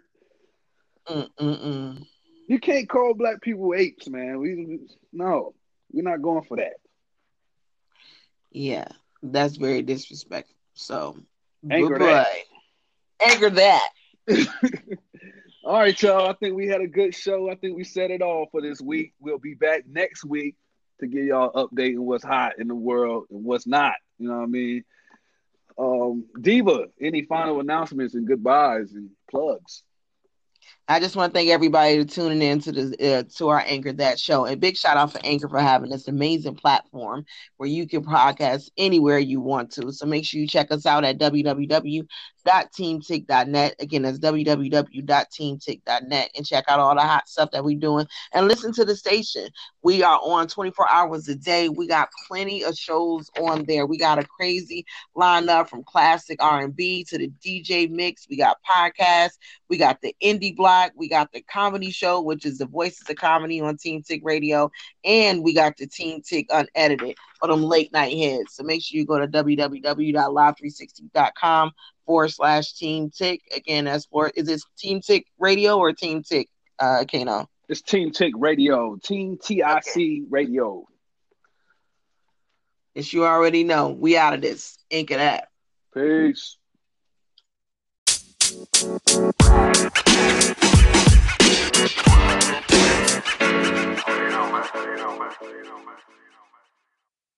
[1.07, 2.05] Mm-mm-mm.
[2.47, 4.39] You can't call black people apes, man.
[4.39, 4.79] We
[5.11, 5.53] no,
[5.91, 6.73] we're not going for that.
[8.51, 8.88] Yeah,
[9.21, 10.55] that's very disrespectful.
[10.73, 11.17] So,
[11.69, 12.27] anchor that.
[13.25, 13.89] Anchor that.
[15.63, 16.29] all right, y'all.
[16.29, 17.49] I think we had a good show.
[17.49, 19.13] I think we said it all for this week.
[19.19, 20.55] We'll be back next week
[21.04, 23.93] to give y'all update on what's hot in the world and what's not.
[24.20, 24.84] You know what I mean?
[25.78, 29.84] Um, Diva, any final announcements and goodbyes and plugs?
[30.88, 33.93] I just want to thank everybody for tuning in to the uh, to our Anchor
[33.93, 34.45] That Show.
[34.45, 37.26] And big shout out for Anchor for having this amazing platform
[37.58, 39.91] where you can podcast anywhere you want to.
[39.91, 41.18] So make sure you check us out at
[42.46, 43.76] www.teamtick.net.
[43.80, 48.72] Again, that's www.teamtick.net and check out all the hot stuff that we're doing and listen
[48.74, 49.50] to the station.
[49.82, 51.70] We are on 24 hours a day.
[51.70, 53.86] We got plenty of shows on there.
[53.86, 54.86] We got a crazy
[55.16, 58.28] lineup from classic R&B to the DJ mix.
[58.30, 59.38] We got podcasts.
[59.70, 60.91] We got the indie block.
[60.96, 64.72] We got the comedy show, which is the Voices of Comedy on Team Tick Radio,
[65.04, 68.54] and we got the Team Tick Unedited for them late night heads.
[68.56, 71.72] So make sure you go to www.live360.com
[72.06, 73.41] forward slash Team Tick.
[73.56, 76.49] Again, that's for is it Team Tick Radio or Team Tick,
[76.80, 77.47] uh, Kano?
[77.70, 80.22] It's Team Tick Radio, Team TIC okay.
[80.30, 80.86] Radio.
[82.95, 84.78] As you already know, we out of this.
[84.91, 85.47] Anchor that.
[85.93, 86.58] Peace.
[88.54, 89.34] You